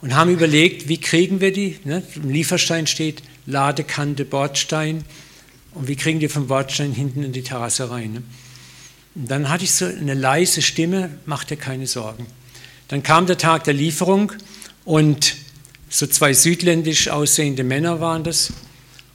[0.00, 1.78] und haben überlegt, wie kriegen wir die?
[1.84, 2.02] Ne?
[2.14, 5.04] Im Lieferstein steht Ladekante Bordstein.
[5.72, 8.12] Und wie kriegen die vom Bordstein hinten in die Terrasse rein?
[8.12, 8.22] Ne?
[9.14, 12.26] Und dann hatte ich so eine leise Stimme, mach dir keine Sorgen.
[12.88, 14.32] Dann kam der Tag der Lieferung
[14.84, 15.36] und
[15.88, 18.52] so zwei südländisch aussehende Männer waren das.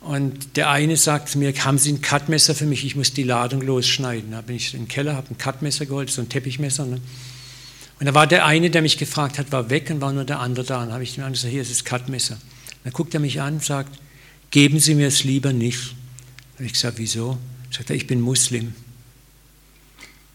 [0.02, 3.62] Und der eine sagt mir, haben Sie ein Cutmesser für mich, ich muss die Ladung
[3.62, 4.32] losschneiden.
[4.32, 6.86] Da bin ich den Keller, habe ein Cutmesser geholt, so ein Teppichmesser.
[6.86, 7.02] Ne?
[8.00, 10.40] Und da war der eine, der mich gefragt hat, war weg und war nur der
[10.40, 10.84] andere da.
[10.84, 12.38] Und habe ich ihm gesagt, hier ist das Cutmesser.
[12.84, 14.00] Dann guckt er mich an und sagt,
[14.52, 15.96] geben Sie mir es lieber nicht.
[16.54, 17.38] Da habe ich gesagt, wieso?
[17.70, 18.74] Sagt er, ich bin Muslim.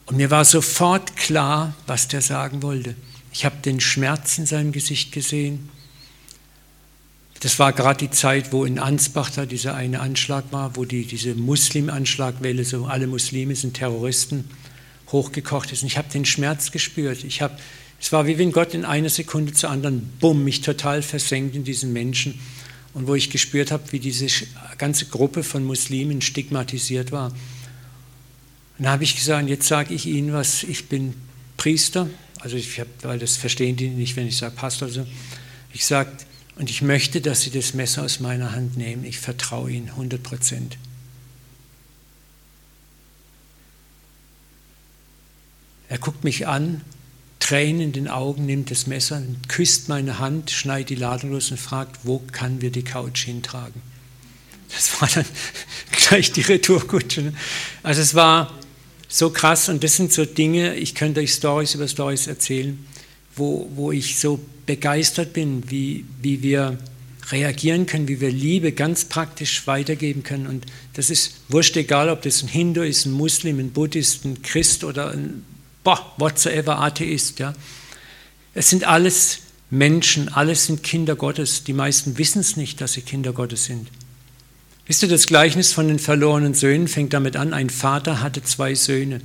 [0.07, 2.95] Und mir war sofort klar, was der sagen wollte.
[3.33, 5.71] Ich habe den Schmerz in seinem Gesicht gesehen.
[7.45, 11.05] Das war gerade die Zeit, wo in Ansbach da dieser eine Anschlag war, wo die,
[11.05, 14.49] diese Muslim-Anschlagwelle, so alle Muslime sind Terroristen,
[15.13, 15.83] hochgekocht ist.
[15.83, 17.23] Und ich habe den Schmerz gespürt.
[17.23, 17.55] Ich habe,
[18.01, 21.65] es war wie wenn Gott in einer Sekunde zur anderen, bumm, mich total versenkt in
[21.65, 22.41] diesen Menschen.
[22.95, 24.27] Und wo ich gespürt habe, wie diese
[24.79, 27.27] ganze Gruppe von Muslimen stigmatisiert war.
[27.27, 27.37] Und
[28.79, 31.13] dann habe ich gesagt, jetzt sage ich Ihnen was, ich bin
[31.59, 32.09] Priester,
[32.41, 34.89] also ich hab, weil das verstehen die nicht, wenn ich sage Pastor.
[34.89, 35.07] So.
[35.75, 36.11] Ich sage,
[36.57, 39.05] und ich möchte, dass Sie das Messer aus meiner Hand nehmen.
[39.05, 40.79] Ich vertraue Ihnen 100 Prozent.
[45.89, 46.81] Er guckt mich an,
[47.41, 51.61] Tränen in den Augen, nimmt das Messer, küsst meine Hand, schneidet die Ladung los und
[51.61, 53.83] fragt, wo kann wir die Couch hintragen?
[54.71, 55.27] Das war dann
[55.93, 57.23] gleich die Retourkutsche.
[57.23, 57.35] Ne?
[57.83, 58.51] Also es war
[59.09, 62.85] so krass und das sind so Dinge, ich könnte euch Stories über Stories erzählen,
[63.37, 66.79] wo, wo ich so begeistert bin, wie, wie wir
[67.31, 70.47] reagieren können, wie wir Liebe ganz praktisch weitergeben können.
[70.47, 74.43] Und das ist wurscht egal, ob das ein Hindu ist, ein Muslim, ein Buddhist, ein
[74.43, 75.45] Christ oder ein
[75.83, 77.39] boah, whatsoever Atheist.
[77.39, 77.55] Ja.
[78.55, 79.39] Es sind alles
[79.71, 81.65] Menschen, alles sind Kinder Gottes.
[81.65, 83.89] Die meisten wissen es nicht, dass sie Kinder Gottes sind.
[84.87, 88.75] Wisst ihr, das Gleichnis von den verlorenen Söhnen fängt damit an, ein Vater hatte zwei
[88.75, 89.23] Söhne.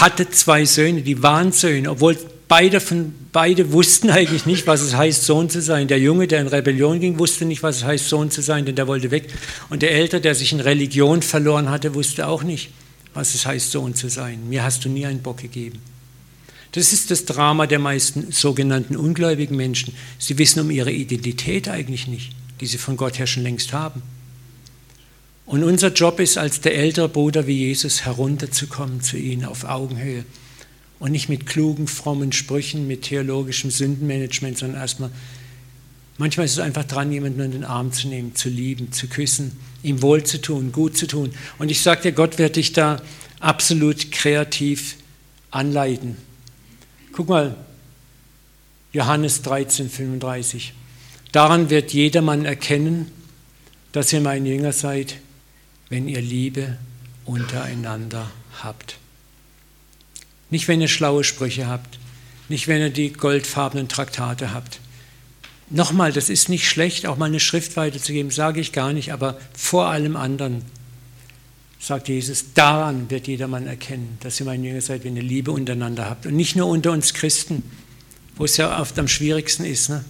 [0.00, 2.16] Hatte zwei Söhne, die waren Söhne, obwohl
[2.48, 5.88] beide, von, beide wussten eigentlich nicht, was es heißt, Sohn zu sein.
[5.88, 8.74] Der Junge, der in Rebellion ging, wusste nicht, was es heißt, Sohn zu sein, denn
[8.74, 9.32] der wollte weg.
[9.70, 12.70] Und der Ältere, der sich in Religion verloren hatte, wusste auch nicht,
[13.12, 14.48] was es heißt, Sohn zu sein.
[14.48, 15.80] Mir hast du nie einen Bock gegeben.
[16.72, 19.94] Das ist das Drama der meisten sogenannten ungläubigen Menschen.
[20.18, 24.02] Sie wissen um ihre Identität eigentlich nicht, die sie von Gott her schon längst haben.
[25.46, 30.24] Und unser Job ist, als der ältere Bruder wie Jesus herunterzukommen zu ihnen auf Augenhöhe
[30.98, 35.10] und nicht mit klugen, frommen Sprüchen, mit theologischem Sündenmanagement, sondern erstmal,
[36.16, 39.52] manchmal ist es einfach dran, jemanden in den Arm zu nehmen, zu lieben, zu küssen,
[39.82, 41.30] ihm wohl zu tun, gut zu tun.
[41.58, 43.02] Und ich sage dir, Gott wird dich da
[43.38, 44.96] absolut kreativ
[45.50, 46.16] anleiten.
[47.12, 47.54] Guck mal,
[48.94, 50.72] Johannes 13, 35.
[51.32, 53.10] Daran wird jedermann erkennen,
[53.92, 55.16] dass ihr mein Jünger seid,
[55.94, 56.76] wenn ihr Liebe
[57.24, 58.28] untereinander
[58.64, 58.96] habt.
[60.50, 62.00] Nicht, wenn ihr schlaue Sprüche habt,
[62.48, 64.80] nicht, wenn ihr die goldfarbenen Traktate habt.
[65.70, 69.38] Nochmal, das ist nicht schlecht, auch mal eine Schrift weiterzugeben, sage ich gar nicht, aber
[69.56, 70.62] vor allem anderen,
[71.78, 76.10] sagt Jesus, daran wird jedermann erkennen, dass ihr mein Jünger seid, wenn ihr Liebe untereinander
[76.10, 76.26] habt.
[76.26, 77.62] Und nicht nur unter uns Christen,
[78.34, 80.04] wo es ja oft am schwierigsten ist, ne?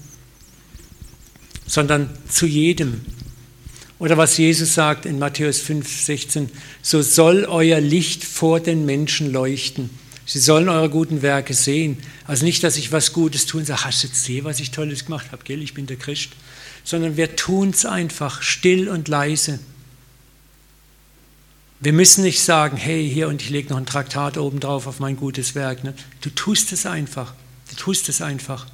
[1.66, 3.02] sondern zu jedem.
[4.04, 6.50] Oder was Jesus sagt in Matthäus 5, 16,
[6.82, 9.88] so soll euer Licht vor den Menschen leuchten
[10.26, 11.96] Sie sollen eure guten Werke sehen.
[12.26, 14.72] Also nicht, dass ich was Gutes tue und sage, hast du jetzt gesehen, was ich
[14.72, 16.32] Tolles gemacht habe, gell, ich bin der Christ.
[16.84, 19.58] Sondern wir tun es einfach, still und leise.
[21.80, 25.00] Wir müssen nicht sagen, hey, hier und ich lege noch ein Traktat oben drauf auf
[25.00, 25.82] mein gutes Werk.
[25.82, 25.94] Ne?
[26.20, 27.32] Du tust es einfach.
[27.70, 28.66] Du tust es einfach.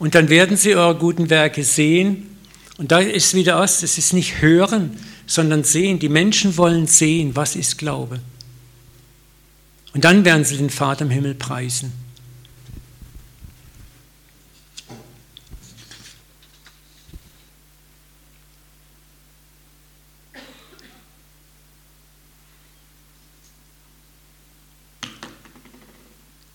[0.00, 2.37] Und dann werden sie eure guten Werke sehen.
[2.78, 5.98] Und da ist wieder aus, es ist nicht hören, sondern sehen.
[5.98, 8.20] Die Menschen wollen sehen, was ist Glaube.
[9.94, 11.92] Und dann werden sie den Vater im Himmel preisen.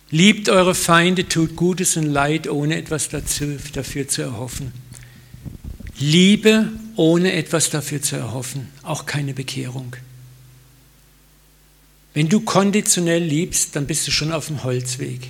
[0.09, 4.82] Liebt eure Feinde, tut Gutes und Leid, ohne etwas dazu, dafür zu erhoffen.
[6.03, 9.95] Liebe, ohne etwas dafür zu erhoffen, auch keine Bekehrung.
[12.13, 15.29] Wenn du konditionell liebst, dann bist du schon auf dem Holzweg.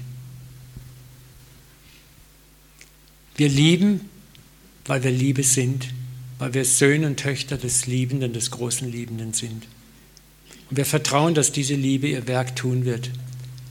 [3.36, 4.10] Wir lieben,
[4.86, 5.90] weil wir Liebe sind,
[6.40, 9.68] weil wir Söhne und Töchter des Liebenden, des großen Liebenden sind.
[10.72, 13.12] Und wir vertrauen, dass diese Liebe ihr Werk tun wird.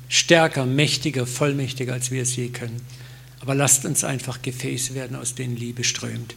[0.09, 2.81] Stärker, mächtiger, vollmächtiger, als wir es je können.
[3.41, 6.37] Aber lasst uns einfach Gefäße werden, aus denen Liebe strömt.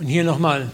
[0.00, 0.72] Und hier nochmal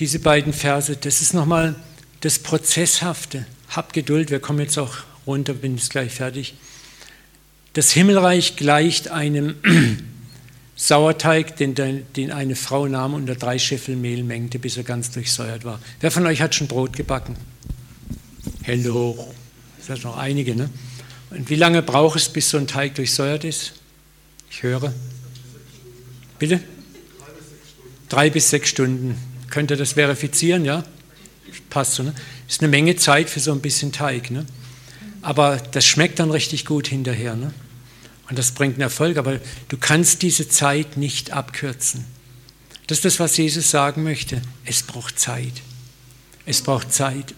[0.00, 1.76] diese beiden Verse, das ist nochmal
[2.22, 3.46] das Prozesshafte.
[3.68, 4.96] Hab Geduld, wir kommen jetzt auch
[5.28, 6.54] runter, bin jetzt gleich fertig.
[7.74, 9.54] Das Himmelreich gleicht einem
[10.76, 15.12] Sauerteig, den, den eine Frau nahm und unter drei Scheffel Mehl mengte, bis er ganz
[15.12, 15.78] durchsäuert war.
[16.00, 17.36] Wer von euch hat schon Brot gebacken?
[18.64, 19.32] Hello.
[19.78, 20.68] Das sind noch einige, ne?
[21.30, 23.74] Und wie lange braucht es, bis so ein Teig durchsäuert ist?
[24.50, 24.92] Ich höre.
[26.40, 26.60] Bitte?
[28.12, 29.16] Drei bis sechs Stunden.
[29.50, 30.64] Könnt ihr das verifizieren?
[30.64, 30.84] Ja?
[31.70, 32.02] Passt so.
[32.02, 32.14] Ne?
[32.48, 34.30] Ist eine Menge Zeit für so ein bisschen Teig.
[34.30, 34.44] Ne?
[35.22, 37.34] Aber das schmeckt dann richtig gut hinterher.
[37.36, 37.52] Ne?
[38.28, 39.16] Und das bringt einen Erfolg.
[39.16, 42.04] Aber du kannst diese Zeit nicht abkürzen.
[42.86, 44.42] Das ist das, was Jesus sagen möchte.
[44.66, 45.62] Es braucht Zeit.
[46.44, 47.34] Es braucht Zeit.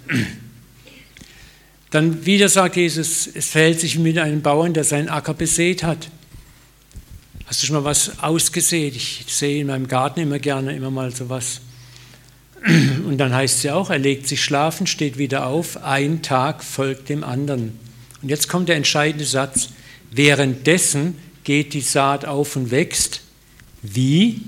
[1.91, 6.09] Dann wieder sagt Jesus, es verhält sich mit einem Bauern, der seinen Acker besät hat.
[7.47, 8.97] Hast du schon mal was ausgesät?
[8.97, 11.61] Ich sehe in meinem Garten immer gerne immer mal so was.
[12.65, 17.11] Und dann heißt ja auch, er legt sich schlafen, steht wieder auf, ein Tag folgt
[17.11, 17.79] dem anderen.
[18.23, 19.69] Und jetzt kommt der entscheidende Satz.
[20.11, 23.21] Währenddessen geht die Saat auf und wächst.
[23.83, 24.41] Wie?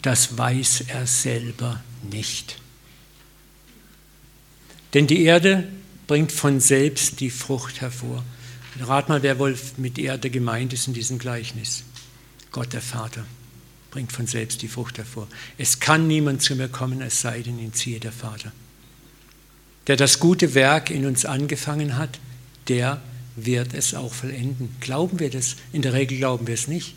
[0.00, 2.56] Das weiß er selber nicht.
[4.94, 5.68] Denn die Erde
[6.06, 8.24] bringt von selbst die Frucht hervor.
[8.80, 11.84] rat mal, wer wohl mit Erde gemeint ist in diesem Gleichnis.
[12.50, 13.24] Gott der Vater
[13.90, 15.28] bringt von selbst die Frucht hervor.
[15.58, 18.52] Es kann niemand zu mir kommen, es sei denn, ihn ziehe der Vater.
[19.86, 22.18] Der das gute Werk in uns angefangen hat,
[22.68, 23.02] der
[23.36, 24.74] wird es auch vollenden.
[24.80, 25.56] Glauben wir das?
[25.72, 26.94] In der Regel glauben wir es nicht.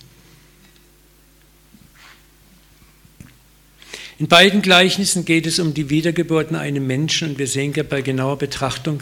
[4.19, 8.01] In beiden Gleichnissen geht es um die Wiedergeburt in einem Menschen und wir sehen bei
[8.01, 9.01] genauer Betrachtung,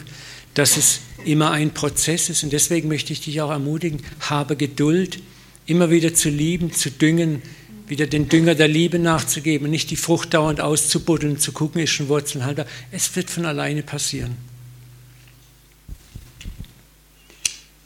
[0.54, 2.42] dass es immer ein Prozess ist.
[2.42, 5.20] Und deswegen möchte ich dich auch ermutigen, habe Geduld,
[5.66, 7.42] immer wieder zu lieben, zu düngen,
[7.86, 12.08] wieder den Dünger der Liebe nachzugeben, nicht die Frucht dauernd auszubuddeln, zu gucken, ist schon
[12.08, 12.66] Wurzeln haltbar.
[12.90, 14.36] Es wird von alleine passieren.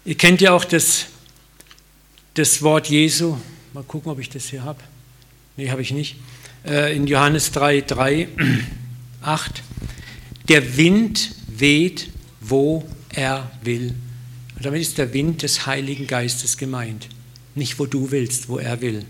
[0.04, 1.06] Ihr kennt ja auch das,
[2.34, 3.36] das Wort Jesu.
[3.72, 4.78] Mal gucken, ob ich das hier habe.
[5.56, 6.16] Nee, habe ich nicht.
[6.64, 8.28] Äh, in Johannes 3, 3,
[9.22, 9.62] 8.
[10.48, 12.10] Der Wind weht,
[12.40, 13.94] wo er will.
[14.54, 17.08] Und damit ist der Wind des Heiligen Geistes gemeint.
[17.56, 19.04] Nicht, wo du willst, wo er will.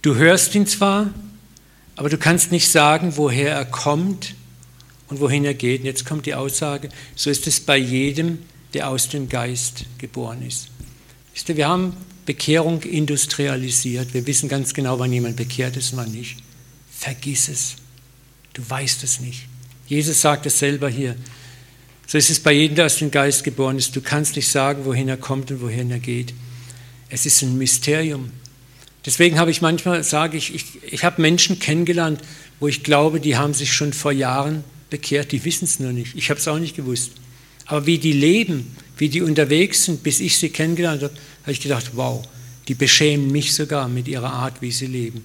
[0.00, 1.12] Du hörst ihn zwar,
[1.96, 4.34] aber du kannst nicht sagen, woher er kommt
[5.08, 5.80] und wohin er geht.
[5.80, 8.38] Und jetzt kommt die Aussage, so ist es bei jedem,
[8.72, 10.68] der aus dem Geist geboren ist.
[11.46, 11.94] Wir haben
[12.26, 14.12] Bekehrung industrialisiert.
[14.12, 16.36] Wir wissen ganz genau, wann jemand bekehrt ist und wann nicht.
[16.90, 17.76] Vergiss es.
[18.52, 19.46] Du weißt es nicht.
[19.86, 21.16] Jesus sagt es selber hier.
[22.06, 23.94] So ist es bei jedem, der aus dem Geist geboren ist.
[23.96, 26.34] Du kannst nicht sagen, wohin er kommt und wohin er geht.
[27.10, 28.30] Es ist ein Mysterium.
[29.06, 32.20] Deswegen habe ich manchmal, sage ich, ich, ich habe Menschen kennengelernt,
[32.60, 36.14] wo ich glaube, die haben sich schon vor Jahren bekehrt, die wissen es nur nicht.
[36.16, 37.12] Ich habe es auch nicht gewusst.
[37.66, 41.60] Aber wie die leben, wie die unterwegs sind, bis ich sie kennengelernt habe, habe ich
[41.60, 42.26] gedacht, wow,
[42.66, 45.24] die beschämen mich sogar mit ihrer Art, wie sie leben.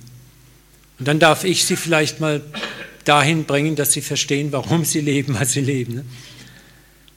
[1.00, 2.42] Und dann darf ich sie vielleicht mal
[3.04, 5.96] dahin bringen, dass sie verstehen, warum sie leben, was sie leben.
[5.96, 6.06] Ne?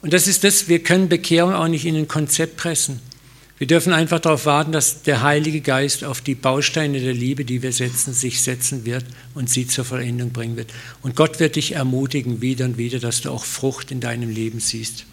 [0.03, 3.01] Und das ist das, wir können Bekehrung auch nicht in ein Konzept pressen.
[3.59, 7.63] Wir dürfen einfach darauf warten, dass der Heilige Geist auf die Bausteine der Liebe, die
[7.63, 9.05] wir setzen, sich setzen wird
[9.35, 10.71] und sie zur Vollendung bringen wird.
[11.01, 14.61] Und Gott wird dich ermutigen, wieder und wieder, dass du auch Frucht in deinem Leben
[14.61, 15.07] siehst.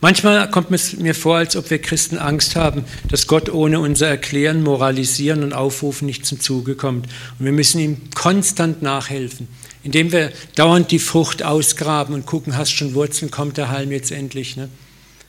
[0.00, 4.06] Manchmal kommt es mir vor, als ob wir Christen Angst haben, dass Gott ohne unser
[4.06, 7.06] Erklären, Moralisieren und Aufrufen nicht zum Zuge kommt.
[7.40, 9.48] Und wir müssen ihm konstant nachhelfen,
[9.82, 14.12] indem wir dauernd die Frucht ausgraben und gucken, hast schon Wurzeln, kommt der Halm jetzt
[14.12, 14.56] endlich.
[14.56, 14.68] Ne?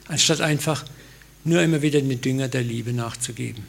[0.10, 0.84] Anstatt einfach
[1.46, 3.64] nur immer wieder den Dünger der Liebe nachzugeben.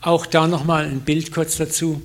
[0.00, 2.02] Auch da nochmal ein Bild kurz dazu.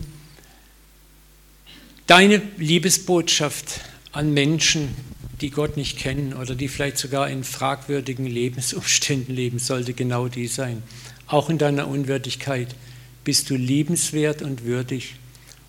[2.07, 3.81] Deine Liebesbotschaft
[4.11, 4.93] an Menschen,
[5.41, 10.47] die Gott nicht kennen oder die vielleicht sogar in fragwürdigen Lebensumständen leben, sollte genau die
[10.47, 10.81] sein.
[11.27, 12.75] Auch in deiner Unwürdigkeit
[13.23, 15.15] bist du liebenswert und würdig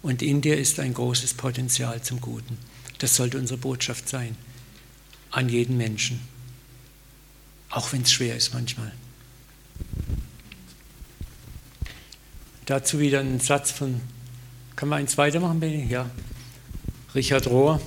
[0.02, 2.58] und in dir ist ein großes Potenzial zum Guten.
[2.98, 4.36] Das sollte unsere Botschaft sein
[5.30, 6.20] an jeden Menschen,
[7.70, 8.92] auch wenn es schwer ist manchmal.
[12.66, 14.00] Dazu wieder ein Satz von,
[14.76, 15.86] kann man eins weitermachen, Benny?
[15.88, 16.10] Ja.
[17.14, 17.80] Richard Rohr.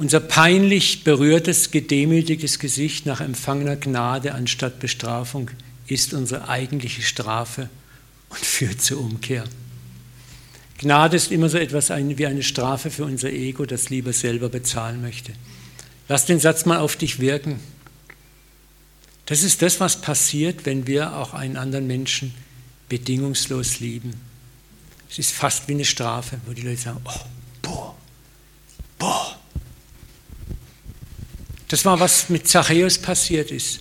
[0.00, 5.50] Unser peinlich berührtes, gedemütigtes Gesicht nach empfangener Gnade anstatt Bestrafung
[5.88, 7.68] ist unsere eigentliche Strafe
[8.30, 9.44] und führt zur Umkehr.
[10.78, 15.02] Gnade ist immer so etwas wie eine Strafe für unser Ego, das lieber selber bezahlen
[15.02, 15.34] möchte.
[16.08, 17.60] Lass den Satz mal auf dich wirken.
[19.26, 22.32] Das ist das, was passiert, wenn wir auch einen anderen Menschen
[22.88, 24.14] bedingungslos lieben.
[25.10, 27.20] Es ist fast wie eine Strafe, wo die Leute sagen, oh,
[27.60, 27.94] boah,
[28.98, 29.39] boah,
[31.70, 33.80] das war, was mit Zachäus passiert ist.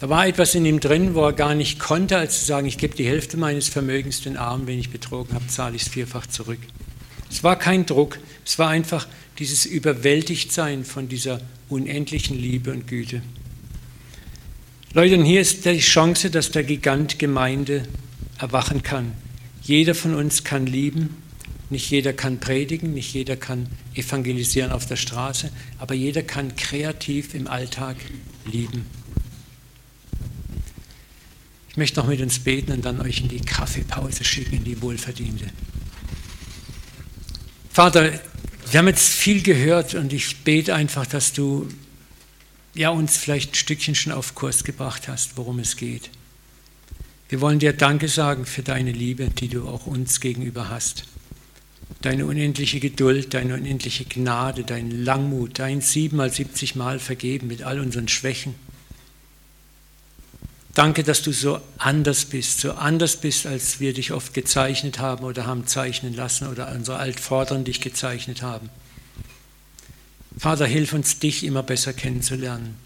[0.00, 2.76] Da war etwas in ihm drin, wo er gar nicht konnte, als zu sagen, ich
[2.76, 6.26] gebe die Hälfte meines Vermögens den Armen, wenn ich betrogen habe, zahle ich es vierfach
[6.26, 6.58] zurück.
[7.30, 9.08] Es war kein Druck, es war einfach
[9.38, 11.40] dieses Überwältigtsein von dieser
[11.70, 13.22] unendlichen Liebe und Güte.
[14.92, 17.84] Leute, und hier ist die Chance, dass der Gigant Gemeinde
[18.38, 19.12] erwachen kann.
[19.62, 21.16] Jeder von uns kann lieben,
[21.70, 27.34] nicht jeder kann predigen, nicht jeder kann evangelisieren auf der Straße, aber jeder kann kreativ
[27.34, 27.96] im Alltag
[28.46, 28.86] lieben.
[31.68, 34.80] Ich möchte noch mit uns beten und dann euch in die Kaffeepause schicken, in die
[34.80, 35.46] wohlverdiente.
[37.70, 38.12] Vater,
[38.70, 41.68] wir haben jetzt viel gehört und ich bete einfach, dass du
[42.74, 46.10] ja, uns vielleicht ein Stückchen schon auf Kurs gebracht hast, worum es geht.
[47.28, 51.04] Wir wollen dir Danke sagen für deine Liebe, die du auch uns gegenüber hast.
[52.00, 58.08] Deine unendliche Geduld, deine unendliche Gnade, dein Langmut, dein siebenmal, siebzigmal vergeben mit all unseren
[58.08, 58.54] Schwächen.
[60.74, 65.24] Danke, dass du so anders bist, so anders bist, als wir dich oft gezeichnet haben
[65.24, 68.70] oder haben zeichnen lassen oder unsere Altvorderen dich gezeichnet haben.
[70.38, 72.76] Vater, hilf uns, dich immer besser kennenzulernen,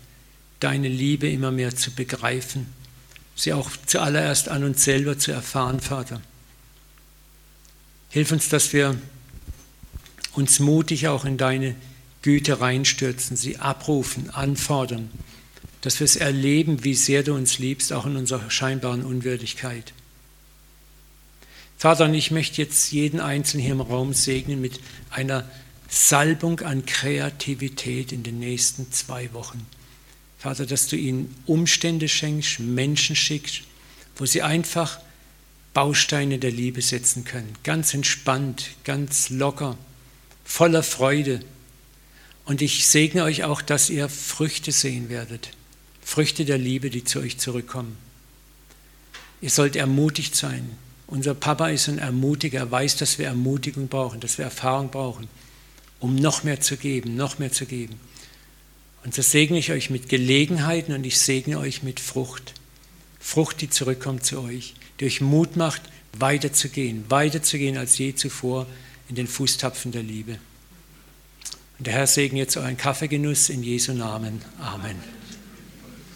[0.59, 2.67] deine Liebe immer mehr zu begreifen,
[3.35, 6.23] sie auch zuallererst an uns selber zu erfahren, Vater.
[8.13, 9.01] Hilf uns, dass wir
[10.35, 11.75] uns mutig auch in deine
[12.21, 15.11] Güte reinstürzen, sie abrufen, anfordern,
[15.81, 19.95] dass wir es erleben, wie sehr du uns liebst, auch in unserer scheinbaren Unwürdigkeit.
[21.79, 25.51] Vater, und ich möchte jetzt jeden Einzelnen hier im Raum segnen mit einer
[25.89, 29.67] Salbung an Kreativität in den nächsten zwei Wochen.
[30.39, 33.63] Vater, dass du ihnen Umstände schenkst, Menschen schickst,
[34.17, 35.01] wo sie einfach
[35.75, 37.55] Bausteine der Liebe setzen können.
[37.63, 39.79] Ganz entspannt, ganz locker,
[40.45, 41.41] voller Freude.
[42.45, 45.51] Und ich segne euch auch, dass ihr Früchte sehen werdet.
[46.03, 47.97] Früchte der Liebe, die zu euch zurückkommen.
[49.41, 50.69] Ihr sollt ermutigt sein.
[51.07, 52.61] Unser Papa ist ein Ermutiger.
[52.61, 55.29] Er weiß, dass wir Ermutigung brauchen, dass wir Erfahrung brauchen,
[56.01, 57.99] um noch mehr zu geben, noch mehr zu geben.
[59.05, 62.55] Und so segne ich euch mit Gelegenheiten und ich segne euch mit Frucht.
[63.21, 65.83] Frucht, die zurückkommt zu euch euch Mut macht,
[66.19, 68.67] weiterzugehen, weiterzugehen als je zuvor
[69.09, 70.39] in den Fußtapfen der Liebe.
[71.79, 74.43] Und der Herr segne jetzt euren Kaffeegenuss in Jesu Namen.
[74.61, 75.22] Amen.